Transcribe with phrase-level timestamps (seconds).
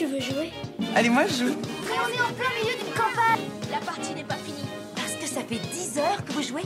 [0.00, 0.50] tu veux jouer
[0.96, 1.56] Allez, moi je joue.
[1.84, 4.66] Mais on est en plein milieu d'une campagne La partie n'est pas finie.
[4.96, 6.62] Parce que ça fait 10 heures que vous jouez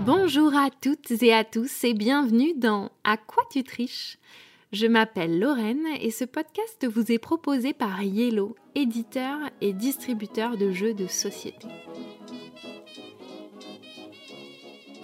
[0.00, 4.16] Bonjour à toutes et à tous et bienvenue dans À quoi tu triches?
[4.72, 10.72] Je m'appelle Lorraine et ce podcast vous est proposé par Yellow, éditeur et distributeur de
[10.72, 11.68] jeux de société.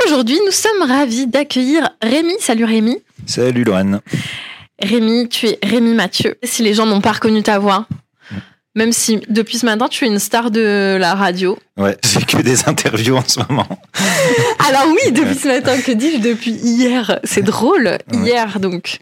[0.06, 2.36] Aujourd'hui, nous sommes ravis d'accueillir Rémi.
[2.40, 3.02] Salut Rémi.
[3.26, 4.00] Salut Lorraine.
[4.80, 6.36] Rémi, tu es Rémi Mathieu.
[6.42, 7.86] Si les gens n'ont pas reconnu ta voix,
[8.74, 11.56] même si depuis ce matin tu es une star de la radio.
[11.76, 13.68] Ouais, c'est que des interviews en ce moment.
[14.68, 17.98] Alors oui, depuis ce matin, que dis-je depuis hier C'est drôle.
[18.12, 18.98] Hier, donc,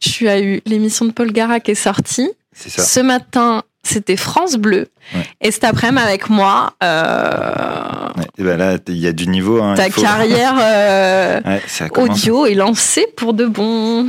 [0.00, 2.30] tu as eu l'émission de Paul Gara qui est sortie.
[2.52, 2.82] C'est ça.
[2.82, 4.88] Ce matin, c'était France Bleu.
[5.14, 5.22] Ouais.
[5.40, 9.62] Et cet après-midi, avec moi, euh, Ouais, et ben là, il y a du niveau.
[9.62, 14.08] Hein, ta faut- carrière euh, Ouais, audio est lancée pour de bon.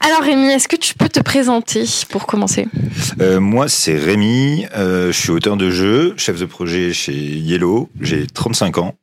[0.00, 2.66] Alors Rémi, est-ce que tu peux te présenter pour commencer?
[3.20, 4.66] Euh, moi, c'est Rémi.
[4.76, 7.90] euh, je suis auteur de jeux, chef de projet chez Yellow.
[8.00, 8.94] J'ai 35 ans.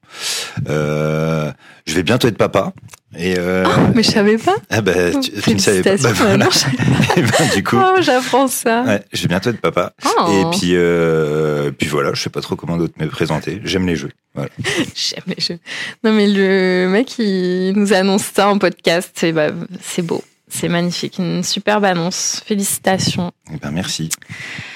[0.69, 1.51] Euh,
[1.85, 2.73] je vais bientôt être papa.
[3.17, 3.63] Et euh,
[3.95, 4.55] Mais je savais pas.
[4.69, 5.95] ah bah, tu, tu ne savais pas.
[5.97, 6.37] Bah, voilà.
[6.45, 8.83] Non, je- Et ben, du coup, Oh, j'apprends ça.
[8.83, 9.93] ouais, je vais bientôt être papa.
[10.05, 13.61] Oh, Et puis, euh, puis voilà, je sais pas trop comment d'autre me présenter.
[13.63, 14.11] J'aime les jeux.
[14.35, 14.49] Voilà.
[14.95, 15.59] J'aime les jeux.
[16.03, 19.11] Non, mais le mec, il nous annonce ça en podcast.
[19.15, 19.47] C'est bah,
[19.81, 20.23] c'est beau.
[20.59, 21.19] C'est magnifique.
[21.19, 22.41] Une superbe annonce.
[22.43, 23.31] Félicitations.
[23.53, 24.09] Et ben, merci.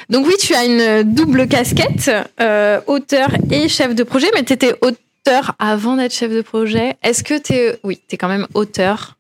[0.10, 4.54] Donc, oui, tu as une double casquette, euh, auteur et chef de projet, mais tu
[4.54, 6.98] étais auteur avant d'être chef de projet.
[7.02, 7.80] Est-ce que tu es.
[7.84, 9.18] Oui, tu es quand même auteur.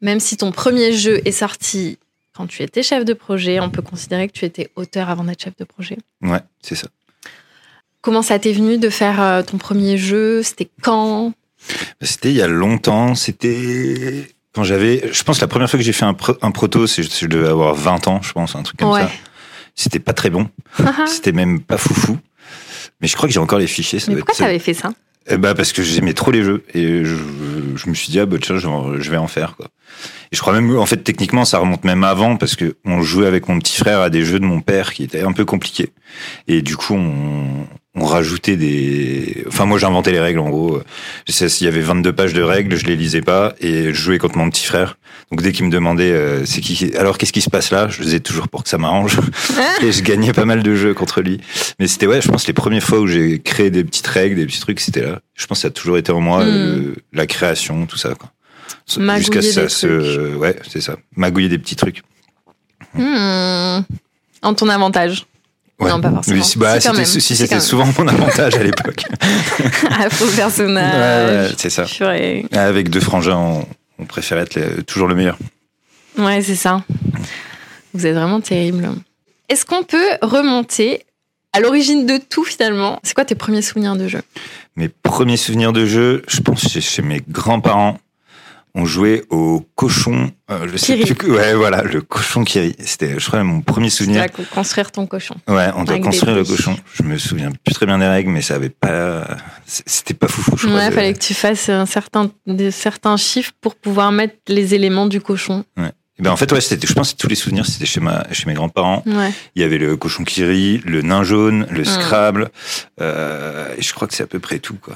[0.00, 1.98] Même si ton premier jeu est sorti
[2.36, 5.44] quand tu étais chef de projet, on peut considérer que tu étais auteur avant d'être
[5.44, 5.98] chef de projet.
[6.22, 6.88] Ouais, c'est ça.
[8.00, 10.42] Comment ça t'est venu de faire euh, ton premier jeu?
[10.42, 11.34] C'était quand?
[12.00, 13.14] C'était il y a longtemps.
[13.14, 15.10] C'était quand j'avais.
[15.12, 17.48] Je pense la première fois que j'ai fait un, pro- un proto, c'est je devais
[17.48, 19.02] avoir 20 ans, je pense, un truc comme Ouais.
[19.02, 19.10] ça.
[19.74, 20.48] C'était pas très bon.
[21.06, 22.18] C'était même pas foufou.
[23.00, 23.98] Mais je crois que j'ai encore les fichiers.
[23.98, 24.44] Ça Mais pourquoi ça.
[24.44, 24.90] t'avais fait ça?
[25.28, 27.14] Eh bah parce que j'aimais trop les jeux et je,
[27.76, 29.68] je me suis dit ah bah tiens je vais en- je vais en faire quoi.
[30.32, 33.28] Et je crois même en fait techniquement ça remonte même avant parce que on jouait
[33.28, 35.90] avec mon petit frère à des jeux de mon père qui étaient un peu compliqués
[36.48, 40.80] et du coup on, on rajoutait des enfin moi j'inventais les règles en gros.
[41.28, 44.38] S'il y avait 22 pages de règles je les lisais pas et je jouais contre
[44.38, 44.96] mon petit frère.
[45.30, 47.88] Donc dès qu'il me demandait euh, c'est qui alors qu'est-ce qui se passe là?
[47.88, 49.18] Je faisais toujours pour que ça m'arrange
[49.82, 51.40] et je gagnais pas mal de jeux contre lui.
[51.78, 54.46] Mais c'était ouais, je pense les premières fois où j'ai créé des petites règles, des
[54.46, 55.20] petits trucs, c'était là.
[55.34, 56.48] Je pense que ça a toujours été en moi Mm.
[56.48, 58.30] euh, la création, tout ça quoi.
[59.16, 60.96] Jusqu'à ça se ouais, c'est ça.
[61.16, 62.02] Magouiller des petits trucs.
[62.94, 63.80] Hmm.
[64.42, 65.26] En ton avantage.
[65.82, 65.90] Ouais.
[65.90, 66.42] Non, pas forcément.
[66.42, 69.04] Si, bah, c'était si souvent mon avantage à l'époque.
[70.10, 71.48] Faux ouais, personnage.
[71.50, 71.84] ouais, c'est ça.
[71.84, 72.46] Purée.
[72.52, 73.66] Avec deux frangins, on,
[73.98, 75.38] on préférait être toujours le meilleur.
[76.18, 76.82] Ouais, c'est ça.
[77.94, 78.88] Vous êtes vraiment terrible.
[79.48, 81.04] Est-ce qu'on peut remonter
[81.52, 82.98] à l'origine de tout finalement?
[83.02, 84.22] C'est quoi tes premiers souvenirs de jeu?
[84.76, 87.98] Mes premiers souvenirs de jeu, je pense chez, chez mes grands-parents,
[88.74, 90.30] on jouait au cochon.
[90.50, 92.74] Euh, je sais plus ouais, voilà, le cochon Kiri.
[92.78, 94.30] C'était, je crois, mon premier Tu souvenir.
[94.32, 95.34] co- construire ton cochon.
[95.48, 96.76] Ouais, on doit construire le cochon.
[96.94, 99.26] Je me souviens plus très bien des règles, mais ça avait pas,
[99.66, 100.78] c'était pas foufou, je crois.
[100.78, 104.74] Ouais, de- fallait que tu fasses un certain, des, certains chiffres pour pouvoir mettre les
[104.74, 105.64] éléments du cochon.
[106.18, 108.44] Ben, en fait, ouais, c'était, je pense que tous les souvenirs, c'était chez ma, chez
[108.46, 109.02] mes grands-parents.
[109.06, 109.32] Ouais.
[109.56, 112.50] Il y avait le cochon Kiri, le nain jaune, le Scrabble,
[113.00, 114.94] euh, et je crois que c'est à peu près tout, quoi.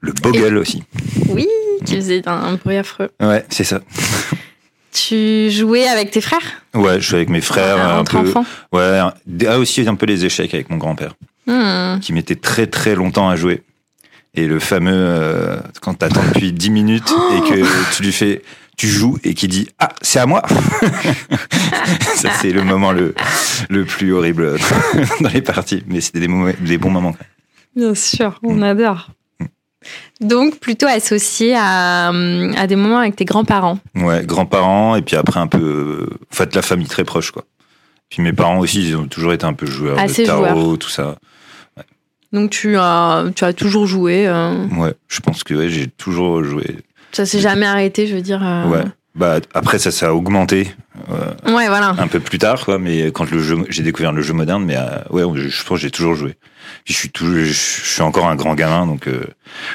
[0.00, 0.84] Le Bogle aussi.
[1.28, 1.46] Oui,
[1.84, 3.10] qui faisait un, bruit affreux.
[3.20, 3.80] Ouais, c'est ça.
[4.92, 6.62] Tu jouais avec tes frères?
[6.72, 8.28] Ouais, je suis avec mes frères, un Entre peu.
[8.30, 8.98] enfants Ouais,
[9.46, 11.14] ah, aussi un peu les échecs avec mon grand-père.
[11.48, 12.00] Hmm.
[12.00, 13.62] qui mettait très très longtemps à jouer.
[14.34, 18.42] Et le fameux, euh, quand t'attends depuis 10 minutes et que tu lui fais,
[18.78, 20.42] tu joues et qui dit Ah, c'est à moi
[22.16, 23.14] Ça, c'est le moment le,
[23.68, 24.56] le plus horrible
[25.20, 25.84] dans les parties.
[25.86, 26.28] Mais c'était des,
[26.60, 27.14] des bons moments.
[27.76, 28.62] Bien sûr, on Mm.
[28.62, 29.10] adore.
[30.20, 33.78] Donc plutôt associé à, hum, à des moments avec tes grands-parents.
[33.94, 35.58] Ouais, grands-parents et puis après un peu.
[35.58, 37.44] euh, En fait, la famille très proche, quoi.
[38.08, 40.78] Puis mes parents aussi, ils ont toujours été un peu joueurs Assez de tarot, joueurs.
[40.78, 41.16] tout ça.
[42.32, 44.26] Donc tu as, tu as toujours joué.
[44.28, 46.78] euh, Ouais, je pense que ouais, j'ai toujours joué.
[47.12, 48.40] ça s'est jamais arrêté, je veux dire.
[48.44, 48.84] euh, Ouais.
[49.14, 50.68] Bah, après, ça, ça a augmenté.
[51.08, 51.94] Ouais, voilà.
[51.98, 52.78] un peu plus tard, quoi.
[52.78, 55.78] Mais quand le jeu, j'ai découvert le jeu moderne, mais euh, ouais, je, je pense
[55.78, 56.36] que j'ai toujours joué.
[56.84, 59.24] Je suis toujours, je, suis encore un grand gamin, donc euh,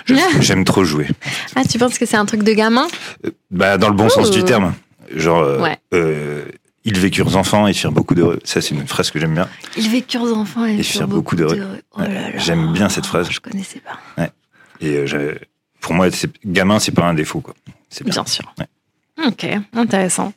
[0.40, 1.08] j'aime trop jouer.
[1.56, 2.88] Ah, tu penses que c'est un truc de gamin?
[3.26, 4.74] Euh, Bah, dans le bon sens du terme.
[5.16, 5.78] Genre, euh, Ouais.
[5.94, 6.46] euh,
[6.84, 8.40] ils vécurent enfants et firent beaucoup d'heureux.
[8.44, 9.48] Ça, c'est une phrase que j'aime bien.
[9.78, 11.60] Ils vécurent enfants et, Et firent firent beaucoup d'heureux.
[11.98, 12.02] Oh.
[12.38, 13.30] J'aime bien cette phrase.
[13.30, 14.28] Je connaissais pas.
[14.80, 15.04] Et
[15.80, 16.08] pour moi,
[16.46, 17.54] gamin, c'est pas un défaut, quoi.
[18.04, 18.12] Bien.
[18.14, 18.54] Bien sûr.
[19.28, 20.34] Ok, intéressant.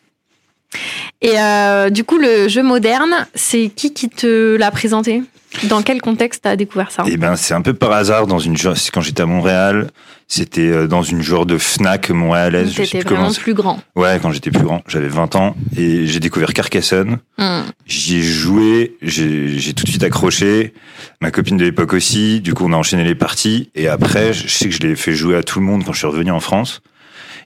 [1.21, 5.23] Et euh, du coup, le jeu moderne, c'est qui qui te l'a présenté?
[5.65, 7.05] Dans quel contexte t'as découvert ça?
[7.07, 9.89] Eh ben, c'est un peu par hasard dans une quand j'étais à Montréal.
[10.27, 12.75] C'était euh, dans une genre de Fnac montréalaise.
[13.07, 13.21] comment.
[13.21, 13.81] vraiment plus grand.
[13.95, 17.19] Ouais, quand j'étais plus grand, j'avais 20 ans et j'ai découvert Carcassonne.
[17.39, 17.63] Hmm.
[17.87, 20.73] J'y ai joué, j'ai j'ai tout de suite accroché.
[21.21, 22.41] Ma copine de l'époque aussi.
[22.41, 23.71] Du coup, on a enchaîné les parties.
[23.75, 25.99] Et après, je sais que je l'ai fait jouer à tout le monde quand je
[25.99, 26.81] suis revenu en France.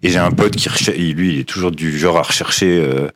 [0.03, 0.69] Et j'ai un pote qui,
[1.15, 3.09] lui, il est toujours du genre à rechercher euh,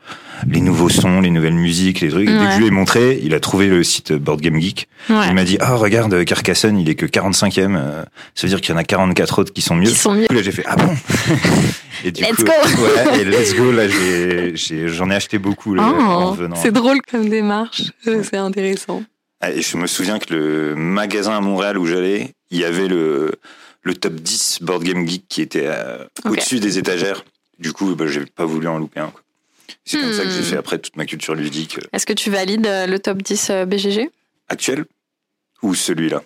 [0.49, 2.29] les nouveaux sons, les nouvelles musiques, les trucs.
[2.29, 4.89] Et Dès que je lui ai montré, il a trouvé le site Board Game Geek.
[5.09, 5.17] Ouais.
[5.29, 7.77] Il m'a dit, ah, regarde, Carcassonne, il est que 45e.
[7.77, 8.03] euh,
[8.35, 9.89] ça veut dire qu'il y en a 44 autres qui sont mieux.
[9.91, 10.23] Qui sont mieux.
[10.23, 10.93] Du coup, là, j'ai fait, ah bon?
[12.05, 12.51] et du Let's coup, go.
[12.83, 13.85] ouais, et let's go, là,
[14.89, 16.57] j'en ai, acheté beaucoup, là, en Oh, venant.
[16.57, 17.83] c'est drôle comme démarche.
[18.09, 19.03] Euh, C'est intéressant.
[19.41, 22.89] Ah, Et je me souviens que le magasin à Montréal où j'allais, il y avait
[22.89, 23.33] le,
[23.83, 27.25] le top 10 Board Game Geek qui était euh, au-dessus des étagères.
[27.59, 29.09] Du coup, bah, j'ai pas voulu en louper un.
[29.11, 29.21] quoi.
[29.85, 30.45] C'est comme ça que j'ai Hmm.
[30.45, 33.51] fait après toute ma culture ludique euh, Est-ce que tu valides euh, le top 10
[33.51, 34.11] euh, BGG
[34.49, 34.85] actuelle
[35.63, 36.23] ou celui-là?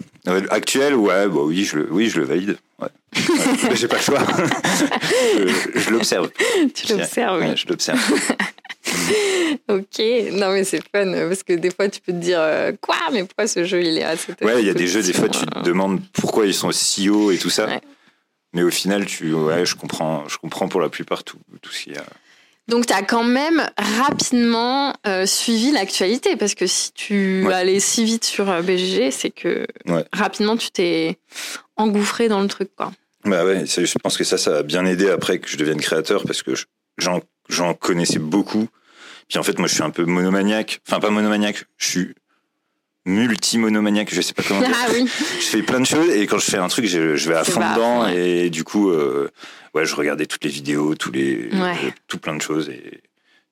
[0.51, 2.59] Actuel, ouais, bah oui, je le, oui, je le valide.
[2.81, 2.89] Ouais.
[3.69, 4.21] Ouais, j'ai pas le choix.
[5.75, 6.31] je je l'observe.
[6.75, 7.47] Tu l'observes, oui.
[7.49, 7.99] Ouais, je l'observe.
[9.69, 9.99] Ok,
[10.33, 13.25] non mais c'est fun parce que des fois tu peux te dire euh, quoi, mais
[13.25, 15.29] pourquoi ce jeu il est à cette Ouais, il y a des jeux, des fois,
[15.29, 17.67] tu te demandes pourquoi ils sont si hauts et tout ça.
[17.67, 17.81] Ouais.
[18.53, 21.83] Mais au final, tu, ouais, je comprends, je comprends pour la plupart tout, tout ce
[21.85, 22.05] qu'il y a.
[22.69, 27.55] Donc tu as quand même rapidement euh, suivi l'actualité parce que si tu Ouais.
[27.55, 30.05] allais si vite sur euh, BGG, c'est que Ouais.
[30.13, 31.19] rapidement tu t'es
[31.77, 32.93] engouffré dans le truc quoi.
[33.25, 36.25] Bah ouais, je pense que ça, ça a bien aidé après que je devienne créateur
[36.25, 36.67] parce que je-
[36.99, 38.69] j'en, j'en connaissais beaucoup.
[39.29, 40.81] Puis en fait, moi, je suis un peu monomaniaque.
[40.87, 42.15] Enfin, pas monomaniaque, je suis
[43.05, 44.71] multi-monomaniaque, je sais pas comment dire.
[44.75, 45.07] Ah oui.
[45.41, 47.45] je fais plein de choses et quand je fais un truc, je, je vais à
[47.45, 48.17] fond dedans ouais.
[48.47, 49.31] et du coup, euh,
[49.75, 51.77] ouais, je regardais toutes les vidéos, tous les, Ouais.
[51.85, 53.01] euh, tout plein de choses et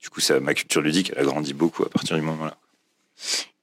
[0.03, 2.57] du coup, ça, ma culture ludique, elle a grandi beaucoup à partir du moment-là.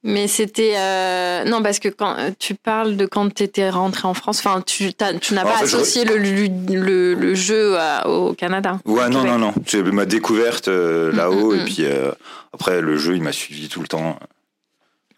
[0.04, 4.08] Mais c'était euh, non parce que quand euh, tu parles de quand tu étais rentré
[4.08, 5.12] en France, enfin tu n'as
[5.42, 8.80] En pas je- associé le, lu- le, le jeu à- au Canada.
[8.84, 9.30] Ouais, au non, Québec.
[9.30, 9.54] non, non.
[9.64, 11.64] C'est ma découverte euh, Mm, là-haut mm, et mm.
[11.66, 12.10] puis euh,
[12.52, 14.18] après, le jeu, il m'a suivi tout le temps.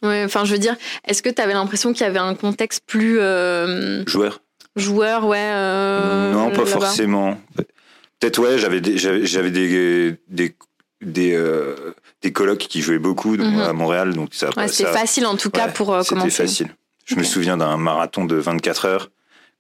[0.03, 0.77] Ouais, enfin je veux dire,
[1.07, 3.19] est-ce que tu avais l'impression qu'il y avait un contexte plus
[4.07, 4.41] Joueur
[4.77, 5.51] joueur, ouais
[6.33, 7.41] Non, pas forcément.
[8.21, 10.55] Peut-être ouais, j'avais des, j'avais, des des
[11.01, 11.39] des,
[12.25, 13.61] des colocs qui jouaient beaucoup donc, Mhm.
[13.61, 14.49] à Montréal, donc ça.
[14.57, 16.31] Ouais, c'était facile en tout cas ouais, pour euh, C'était commencer.
[16.43, 16.69] facile.
[17.05, 19.11] Je me souviens d'un marathon de 24 heures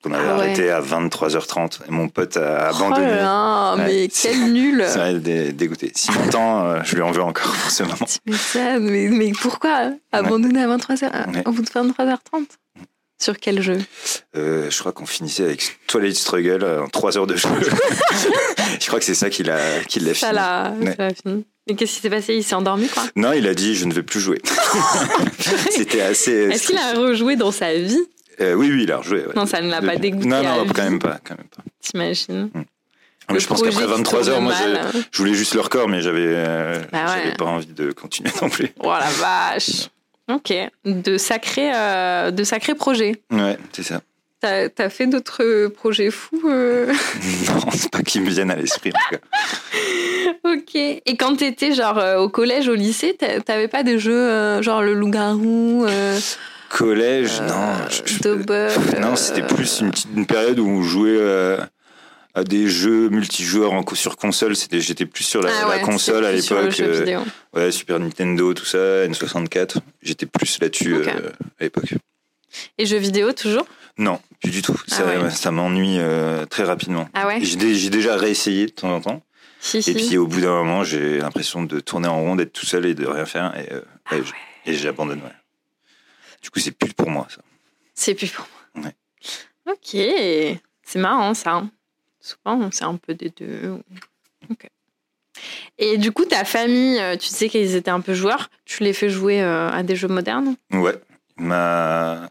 [0.03, 0.43] qu'on avait Ah ouais.
[0.45, 3.07] arrêté à 23h30 et mon pote a Oh abandonné.
[3.07, 5.93] là là, mais quel nul Ça m'a dé- dégoûté.
[5.95, 8.07] Si longtemps, euh, je lui en veux encore pour ce moment.
[8.81, 11.43] Mais, mais pourquoi abandonner à 23h, Ouais.
[11.47, 12.47] au bout de 23h30
[13.23, 13.79] Sur quel jeu?
[14.37, 17.49] Euh, je crois qu'on finissait avec Twilight Struggle en 3 heures de jeu.
[18.81, 20.37] je crois que c'est ça qu'il a, qu'il l'a Ça fini.
[20.39, 20.95] l'a Ouais.
[20.97, 21.45] ça l'a fini.
[21.69, 22.35] Mais qu'est-ce qui s'est passé?
[22.35, 23.05] Il s'est endormi quoi?
[23.17, 24.41] Non, il a dit je ne vais plus jouer.
[25.71, 26.33] C'était assez.
[26.33, 27.99] Est-ce qu'il a rejoué dans sa vie?
[28.41, 29.21] Euh, oui, oui, il a rejoué.
[29.27, 29.33] ouais.
[29.35, 31.63] Non, ça ne l'a pas dégoûté Non, non, quand même pas, quand même pas.
[31.81, 32.51] T'imagines?
[33.31, 34.53] Mais je pense qu'après 23 heures, moi,
[35.11, 37.35] je, voulais juste le record, mais j'avais, euh, Bah ouais.
[37.37, 38.69] pas envie de continuer non plus.
[38.81, 39.89] Oh la vache
[40.31, 40.53] Ok,
[40.85, 43.23] de sacrés, euh, de sacrés projets.
[43.31, 44.01] Ouais, c'est ça.
[44.45, 46.87] T'as as fait d'autres projets fous euh
[47.49, 49.23] Non, c'est pas qu'ils me viennent à l'esprit en tout cas.
[50.45, 50.75] Ok.
[50.75, 54.61] Et quand t'étais genre euh, au collège, au lycée, t'a- t'avais pas des jeux euh,
[54.63, 56.19] genre le loup-garou, euh,
[56.69, 57.73] Collège, euh, non.
[57.89, 61.57] je- je- non, euh, c'était plus une, petite, une période où on jouait euh,
[62.35, 64.57] à des jeux multijoueurs en, sur console.
[64.57, 66.81] C'était, j'étais plus sur la, ah la console à l'époque.
[66.81, 67.21] euh,
[67.55, 69.77] ouais, Super Nintendo, tout ça, N64.
[70.03, 71.31] J'étais plus là-dessus euh,
[71.61, 71.95] à l'époque.
[72.79, 73.67] Et jeux vidéo toujours?
[73.97, 74.75] Non, plus du tout.
[74.91, 75.31] Ah ça, ouais.
[75.31, 77.09] ça m'ennuie euh, très rapidement.
[77.15, 79.23] Ah ouais J'ai, dé- j'ai déjà réessayé de temps en temps.
[79.61, 79.95] Si, Et si.
[79.95, 82.95] puis au bout d'un moment, j'ai l'impression de tourner en rond, d'être tout seul et
[82.95, 83.57] de rien faire.
[83.59, 84.17] Et, euh, Ah
[84.67, 85.21] et j'abandonne.
[85.23, 85.33] ouais.
[86.43, 87.41] Du coup, c'est plus pour moi, ça.
[87.95, 88.85] C'est plus pour moi.
[88.87, 89.73] Ouais.
[89.73, 89.97] Ok,
[90.83, 91.63] c'est marrant ça.
[92.21, 93.79] Souvent, c'est un peu des deux.
[94.51, 94.67] Ok.
[95.79, 98.51] Et du coup, ta famille, euh, tu sais qu'ils étaient un peu joueurs.
[98.65, 100.57] Tu les fais jouer à des jeux modernes?
[100.73, 101.01] Ouais.
[101.37, 102.31] Ma...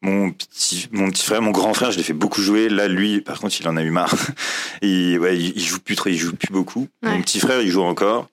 [0.00, 2.68] Mon, petit, mon petit frère, mon grand frère, je l'ai fait beaucoup jouer.
[2.68, 4.14] Là, lui, par contre, il en a eu marre.
[4.82, 6.86] Et, ouais, il, il joue plus trop, il joue plus beaucoup.
[7.02, 7.10] Ouais.
[7.10, 8.28] Mon petit frère, il joue encore.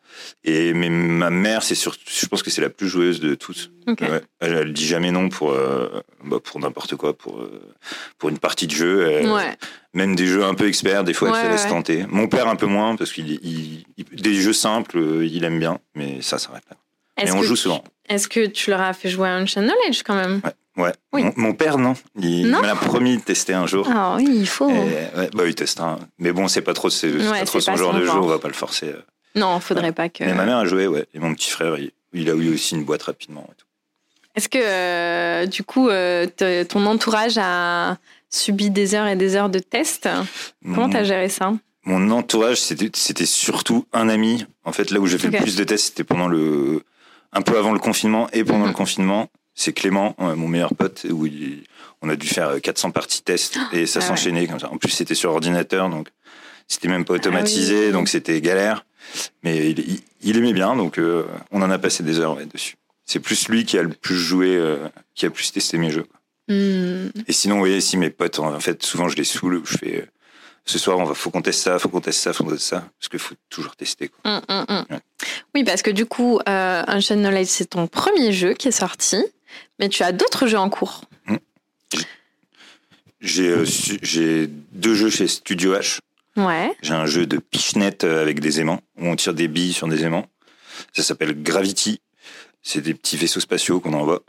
[0.46, 3.72] Et mais ma mère, c'est surtout, je pense que c'est la plus joueuse de toutes.
[3.88, 4.22] Ouais.
[4.40, 5.90] Elle, elle dit jamais non pour, euh,
[6.24, 7.62] bah, pour n'importe quoi, pour, euh,
[8.18, 9.08] pour une partie de jeu.
[9.10, 9.58] Elle- Ouais.
[9.94, 12.06] Même des jeux un peu experts, des fois, Ouais, elle se laisse tenter.
[12.10, 15.60] Mon père, un peu moins, parce qu'il il- il- des jeux simples, euh, il aime
[15.60, 16.78] bien, mais ça s'arrête là.
[17.22, 17.84] Et on joue souvent.
[18.10, 20.42] est-ce que tu leur as fait jouer à Ancient Knowledge quand même?
[20.78, 20.92] Ouais.
[21.14, 21.24] Oui.
[21.24, 21.94] Mon, mon père, non.
[22.20, 23.88] Il, Non il me l'a promis de tester un jour.
[23.90, 24.70] Ah oui, il faut.
[24.70, 24.74] Et,
[25.18, 25.98] ouais, bah, il teste un.
[26.20, 28.40] Mais bon, c'est pas trop, c'est Ouais, pas trop son genre de jeu, on va
[28.40, 28.88] pas le forcer.
[28.90, 29.02] euh.
[29.36, 30.24] Non, faudrait pas que.
[30.26, 31.06] Mais ma mère a joué, ouais.
[31.14, 33.48] Et mon petit frère, il, il a eu aussi une boîte rapidement.
[33.50, 33.66] et tout.
[34.36, 36.28] Est-ce que euh, du coup, euh,
[36.68, 37.98] ton entourage a
[38.30, 40.10] subi des heures et des heures de tests
[40.64, 41.54] Comment t'as géré ça?
[41.86, 44.46] Mon entourage, c'était c'était surtout un ami.
[44.66, 46.84] En fait, là où j'ai fait le plus de tests, c'était pendant le,
[47.36, 48.68] un peu avant le confinement et pendant Mhm.
[48.70, 49.30] le confinement.
[49.54, 51.64] C'est Clément, euh, mon meilleur pote, où il-
[52.02, 54.08] on a dû faire euh, 400 parties tests et ça Ah ouais.
[54.10, 54.70] s'enchaînait comme ça.
[54.72, 56.10] En plus, c'était sur ordinateur, donc
[56.68, 57.92] c'était même pas automatisé, Ah oui.
[57.94, 58.86] donc c'était galère.
[59.44, 62.46] Mais il, il- il aimait bien, donc euh, on en a passé des heures ouais,
[62.48, 62.76] dessus.
[63.06, 64.78] C'est plus lui qui a le plus joué, euh,
[65.14, 66.08] qui a plus testé mes jeux.
[66.50, 67.10] Hmm.
[67.28, 69.96] Et sinon, vous voyez, si mes potes, en fait, souvent je les saoule, je fais,
[70.02, 70.06] euh,
[70.66, 72.66] ce soir, on va, faut qu'on teste ça, faut qu'on teste ça, faut qu'on teste
[72.66, 74.10] ça, parce qu'il faut toujours tester.
[74.10, 74.42] Quoi.
[74.50, 74.86] Hum, hum.
[74.90, 75.00] Ouais.
[75.54, 79.24] Oui, parce que du coup, euh, Ancient Knowledge, c'est ton premier jeu qui est sorti,
[79.80, 81.02] mais tu as d'autres jeux en cours.
[83.22, 86.00] J'ai euh, j'ai deux jeux chez Studio H.
[86.36, 86.76] Ouais.
[86.82, 89.88] J'ai un jeu de pichenette euh, avec des aimants, où on tire des billes sur
[89.88, 90.26] des aimants.
[90.94, 92.02] Ça s'appelle Gravity.
[92.62, 94.24] C'est des petits vaisseaux spatiaux qu'on envoie.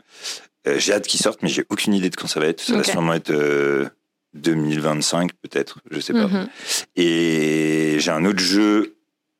[0.67, 2.61] Euh, j'ai hâte qu'ils sortent, mais j'ai aucune idée de quand ça va être.
[2.61, 3.89] Ça va sûrement être euh,
[4.33, 6.27] 2025, peut-être, je sais pas.
[6.27, 6.47] Mhm.
[6.95, 8.97] Et j'ai un autre jeu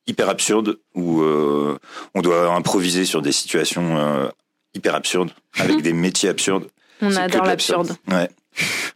[0.07, 1.77] hyper absurde où euh,
[2.15, 4.27] on doit improviser sur des situations euh,
[4.73, 6.69] hyper absurdes avec des métiers absurdes.
[7.01, 7.95] On adore de l'absurde.
[8.07, 8.29] Ouais.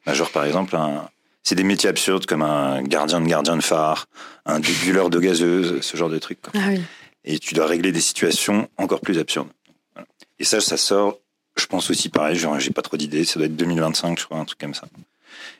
[0.05, 1.09] Bah, genre par exemple, un...
[1.43, 4.07] c'est des métiers absurdes comme un gardien de gardien de phare,
[4.45, 6.39] un débuleur de gazeuse, ce genre de trucs.
[6.55, 6.81] Ah oui.
[7.23, 9.49] Et tu dois régler des situations encore plus absurdes.
[9.93, 10.07] Voilà.
[10.39, 11.19] Et ça, ça sort,
[11.55, 14.45] je pense aussi pareil, j'ai pas trop d'idées, ça doit être 2025, je crois, un
[14.45, 14.87] truc comme ça.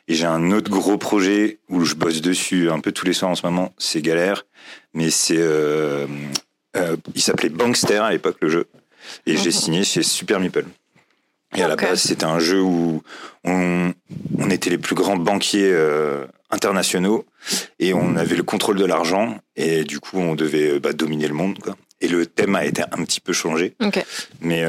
[0.08, 3.30] Et j'ai un autre gros projet où je bosse dessus un peu tous les soirs
[3.30, 4.46] en ce moment, c'est galère,
[4.94, 5.38] mais c'est...
[5.38, 6.06] Euh,
[6.76, 8.66] euh, il s'appelait Bankster à l'époque, le jeu.
[9.26, 10.64] Et j'ai signé chez Super Meeple.
[11.54, 13.02] Et à la base, c'était un jeu où
[13.44, 13.92] on,
[14.38, 17.26] on était les plus grands banquiers euh, internationaux
[17.78, 21.34] et on avait le contrôle de l'argent et du coup, on devait bah, dominer le
[21.34, 21.58] monde.
[21.58, 21.76] Quoi.
[22.00, 23.76] Et le thème a été un petit peu changé,
[24.40, 24.64] mais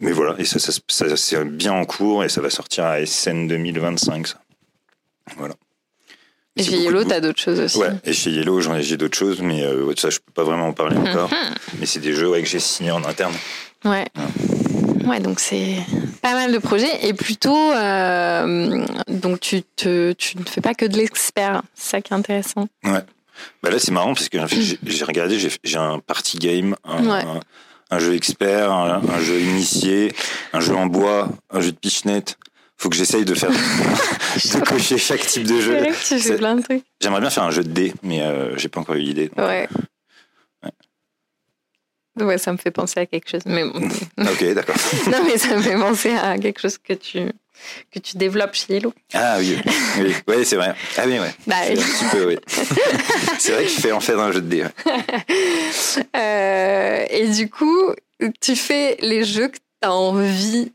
[0.00, 0.34] mais voilà.
[0.38, 4.26] Et ça, ça, ça, c'est bien en cours et ça va sortir à SN 2025.
[4.26, 4.40] Ça.
[5.36, 5.54] Voilà.
[6.56, 7.78] Et chez Yellow, t'as d'autres choses aussi.
[7.78, 10.32] Ouais, et chez Yellow, j'en ai j'ai d'autres choses, mais euh, ouais, ça, je peux
[10.32, 11.30] pas vraiment en parler encore.
[11.30, 11.54] Mhm.
[11.78, 13.34] Mais c'est des jeux ouais, que j'ai signés en interne.
[13.84, 14.06] Ouais.
[15.06, 15.76] Ouais, donc c'est
[16.20, 20.84] pas mal de projets et plutôt euh, donc tu te tu ne fais pas que
[20.84, 22.68] de l'expert, c'est ça qui est intéressant.
[22.82, 26.76] Bah là, c'est marrant parce que en fait, j'ai- regardé, j'ai j'ai un party game,
[26.84, 27.24] un, Ouais.
[27.24, 27.40] un,
[27.90, 30.12] un jeu expert, un, un jeu initié,
[30.52, 32.38] un jeu en bois, un jeu de pichenette.
[32.76, 35.76] Faut que j'essaye de faire de cocher chaque type de jeu.
[35.78, 36.84] vrai que tu fais C'est- plein de trucs.
[37.00, 39.28] J'aimerais bien faire un jeu de dés, mais euh, j'ai pas encore eu l'idée.
[39.28, 39.68] donc, Ouais.
[42.20, 43.42] Ouais, ça me fait penser à quelque chose.
[43.46, 43.80] Mais bon.
[44.18, 44.74] Ok, d'accord.
[45.10, 47.20] non, mais ça me fait penser à quelque chose que tu
[47.92, 48.92] que tu développes chez Yellow.
[49.14, 49.56] Ah oui,
[50.00, 50.74] oui, oui c'est vrai.
[50.96, 51.34] Ah oui, ouais.
[51.46, 52.36] Bah, C'est un petit peu, oui.
[53.38, 54.62] c'est vrai qu'il fait en fait un jeu de dés.
[54.64, 54.70] ouais.
[56.16, 57.78] Euh, et du coup,
[58.40, 60.72] tu fais les jeux que tu as envie.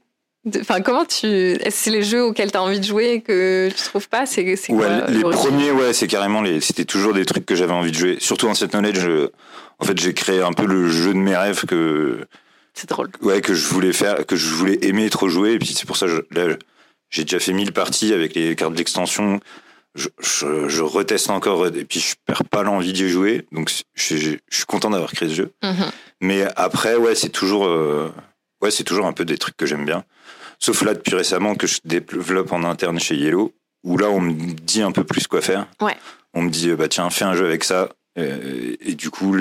[0.60, 1.26] Enfin, comment tu...
[1.26, 4.08] Est-ce que c'est les jeux auxquels tu as envie de jouer et que tu trouves
[4.10, 4.26] pas?
[4.26, 6.62] C'est c'est Ouais, quoi les premiers, ouais, c'est carrément les.
[6.62, 8.18] C'était toujours des trucs que j'avais envie de jouer.
[8.20, 9.30] Surtout en cette knowledge, je-
[9.80, 12.20] en fait, j'ai créé un peu le jeu de mes rêves que,
[12.74, 13.10] C'est drôle.
[13.22, 15.54] ouais, que je voulais faire, que je voulais aimer trop jouer.
[15.54, 16.56] Et puis c'est pour ça, je- là,
[17.10, 19.40] j'ai déjà fait 1000 parties avec les cartes d'extension.
[19.94, 23.46] Je, je, je reteste encore et puis je perds pas l'envie d'y jouer.
[23.52, 25.54] Donc je, suis content d'avoir créé ce jeu.
[25.64, 25.92] Mhm.
[26.22, 28.12] Mais après, ouais, c'est toujours, euh,
[28.62, 30.04] ouais, c'est toujours un peu des trucs que j'aime bien.
[30.60, 34.54] Sauf là, depuis récemment, que je développe en interne chez Yellow, où là, on me
[34.54, 35.68] dit un peu plus quoi faire.
[35.82, 35.96] Ouais.
[36.34, 37.90] On me dit, euh, bah tiens, fais un jeu avec ça.
[38.18, 39.36] Euh, et du coup,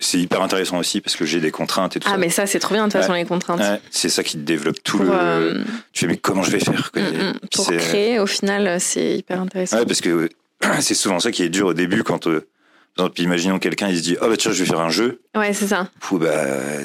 [0.00, 2.18] c'est hyper intéressant aussi parce que j'ai des contraintes et tout Ah, ça.
[2.18, 3.60] mais ça, c'est trop bien, de toute façon, les contraintes.
[3.60, 5.12] Ouais, c'est ça qui te développe tout Pour, le.
[5.14, 7.02] euh, Tu fais, mais comment je vais faire quoi?
[7.02, 9.78] mm, mm, pour c'est- créer, au final, c'est hyper intéressant.
[9.78, 10.28] Ouais, parce que euh,
[10.80, 12.26] c'est souvent ça qui est dur au début quand.
[12.26, 12.46] euh,
[12.96, 15.20] exemple, imaginons quelqu'un, il se dit, ah bah tiens, je vais faire un jeu.
[15.36, 15.88] Ouais, c'est ça.
[16.00, 16.28] Fou, bah,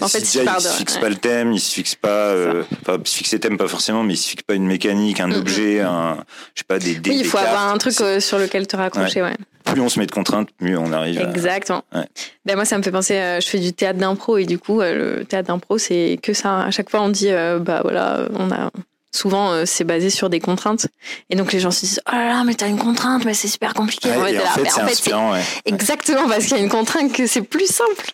[0.01, 1.01] En si fait, il déjà il se fixe ouais.
[1.01, 4.03] pas le thème, il se fixe pas, euh, enfin, se fixe les thèmes pas forcément,
[4.03, 6.23] mais il se fixe pas une mécanique, un Mm, objet, un,
[6.55, 8.75] je sais pas, des, des oui, il faut avoir un truc euh, sur lequel te
[8.75, 9.35] raccrocher, ouais.
[9.65, 11.19] Plus on se met de contraintes, mieux on arrive.
[11.19, 11.83] à- Exactement.
[11.93, 12.05] Ouais.
[12.45, 14.79] Ben moi, ça me fait penser, euh, je fais du théâtre d'impro et du coup,
[14.81, 16.61] le théâtre d'impro, c'est que ça.
[16.61, 17.29] À chaque fois, on dit,
[17.61, 18.71] bah voilà, on a.
[19.11, 20.87] Souvent, euh, c'est basé sur des contraintes.
[21.29, 23.47] Et donc, les gens se disent, oh là là, mais t'as une contrainte, mais c'est
[23.47, 24.09] super compliqué.
[24.09, 25.43] Ouais, En fait, en c'est en fait, ouais.
[25.65, 28.11] exactement parce qu'il y a une contrainte que c'est plus simple.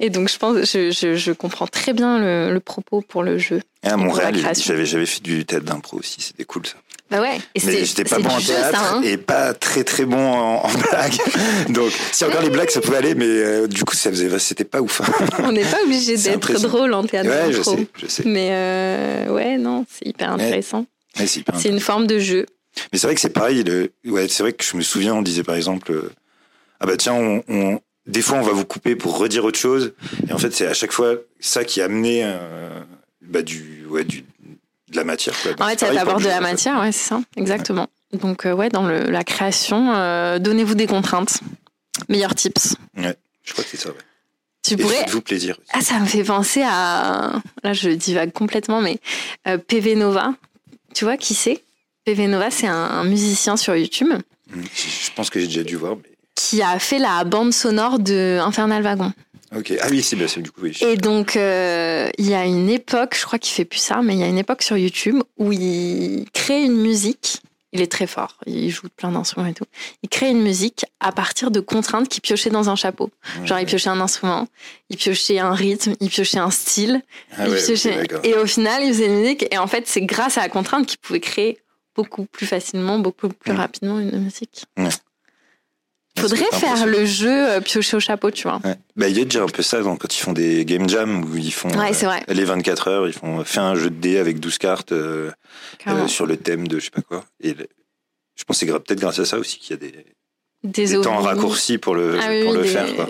[0.00, 3.36] Et donc, je pense, je, je, je comprends très bien le, le propos pour le
[3.36, 3.60] jeu.
[3.82, 6.74] Et à Montréal, j'avais, j'avais fait du théâtre d'impro aussi, c'était cool ça.
[7.12, 7.38] Bah ouais.
[7.54, 9.02] Et Mais j'étais pas bon en théâtre ça, hein.
[9.02, 11.12] et pas très très bon en, en blague.
[11.68, 14.64] Donc, si encore les blagues ça pouvait aller, mais euh, du coup, ça faisait, c'était
[14.64, 15.02] pas ouf.
[15.40, 18.22] On n'est pas obligé d'être drôle en théâtre ouais, je sais, je sais.
[18.24, 20.86] Mais euh, ouais, non, c'est hyper intéressant.
[21.20, 22.46] Ouais, c'est hyper une forme de jeu.
[22.90, 23.62] Mais c'est vrai que c'est pareil.
[23.62, 23.92] Le...
[24.06, 26.10] Ouais, c'est vrai que je me souviens, on disait par exemple, euh,
[26.80, 29.92] ah bah tiens, on, on, des fois, on va vous couper pour redire autre chose.
[30.26, 32.26] Et en fait, c'est à chaque fois ça qui a amené
[33.20, 34.24] bah, du, ouais, du,
[34.92, 35.34] de la matière.
[35.42, 35.52] Quoi.
[35.52, 37.88] Donc, En fait, ça t'apporte de la matière, ouais, c'est ça, exactement.
[38.12, 41.40] Donc, euh, ouais, dans le, la création, euh, donnez-vous des contraintes.
[42.08, 42.76] Meilleurs tips.
[42.96, 43.88] Je crois que c'est ça.
[43.90, 43.96] Ouais.
[44.64, 44.94] Tu Et pourrais.
[44.96, 45.58] faites-vous plaisir.
[45.72, 47.32] Ah, ça me fait penser à.
[47.64, 48.98] Là, je divague complètement, mais
[49.48, 50.34] euh, PV Nova.
[50.94, 51.62] Tu vois qui c'est?
[52.04, 54.12] PV Nova, c'est un, un musicien sur YouTube
[54.54, 54.62] Mm.
[54.74, 55.96] Je je pense que j'ai déjà dû voir.
[55.96, 56.10] Mais...
[56.34, 59.10] qui a fait la bande sonore de Infernal Wagon.
[59.54, 59.72] Ok.
[59.80, 60.28] Ah oui, c'est bien.
[60.28, 60.76] c'est- Du coup, oui.
[60.80, 64.14] Et donc, euh, il y a une époque, je crois qu'il fait plus ça, mais
[64.14, 67.40] il y a une époque sur YouTube où il crée une musique.
[67.74, 69.64] Il est très fort, il joue plein d'instruments et tout.
[70.02, 73.08] Il crée une musique à partir de contraintes qu'il piochait dans un chapeau.
[73.46, 74.46] Genre, il piochait un instrument,
[74.90, 77.00] il piochait un rythme, il piochait un style.
[77.38, 78.20] Ah il ouais, piochait- ok, d'accord.
[78.24, 79.46] et au final, il faisait une musique.
[79.50, 81.60] Et en fait, c'est grâce à la contrainte qu'il pouvait créer
[81.96, 84.64] beaucoup plus facilement, beaucoup plus rapidement une musique.
[86.18, 88.60] Faudrait faire le jeu euh, piocher au chapeau, tu vois.
[88.64, 88.76] Ouais.
[88.96, 91.24] Bah, il y a déjà un peu ça donc, quand ils font des game jams
[91.24, 92.22] où ils font Ouais, c'est vrai.
[92.28, 95.30] euh, les 24 heures, ils font fait un jeu de dés avec 12 cartes euh,
[95.88, 97.24] euh, sur le thème de je sais pas quoi.
[97.40, 97.66] Et le-
[98.36, 100.04] je pense que c'est peut-être grâce à ça aussi qu'il y a des,
[100.64, 102.94] Des, des temps raccourcis pour le, Ah pour oui, le des- faire.
[102.94, 103.08] Quoi.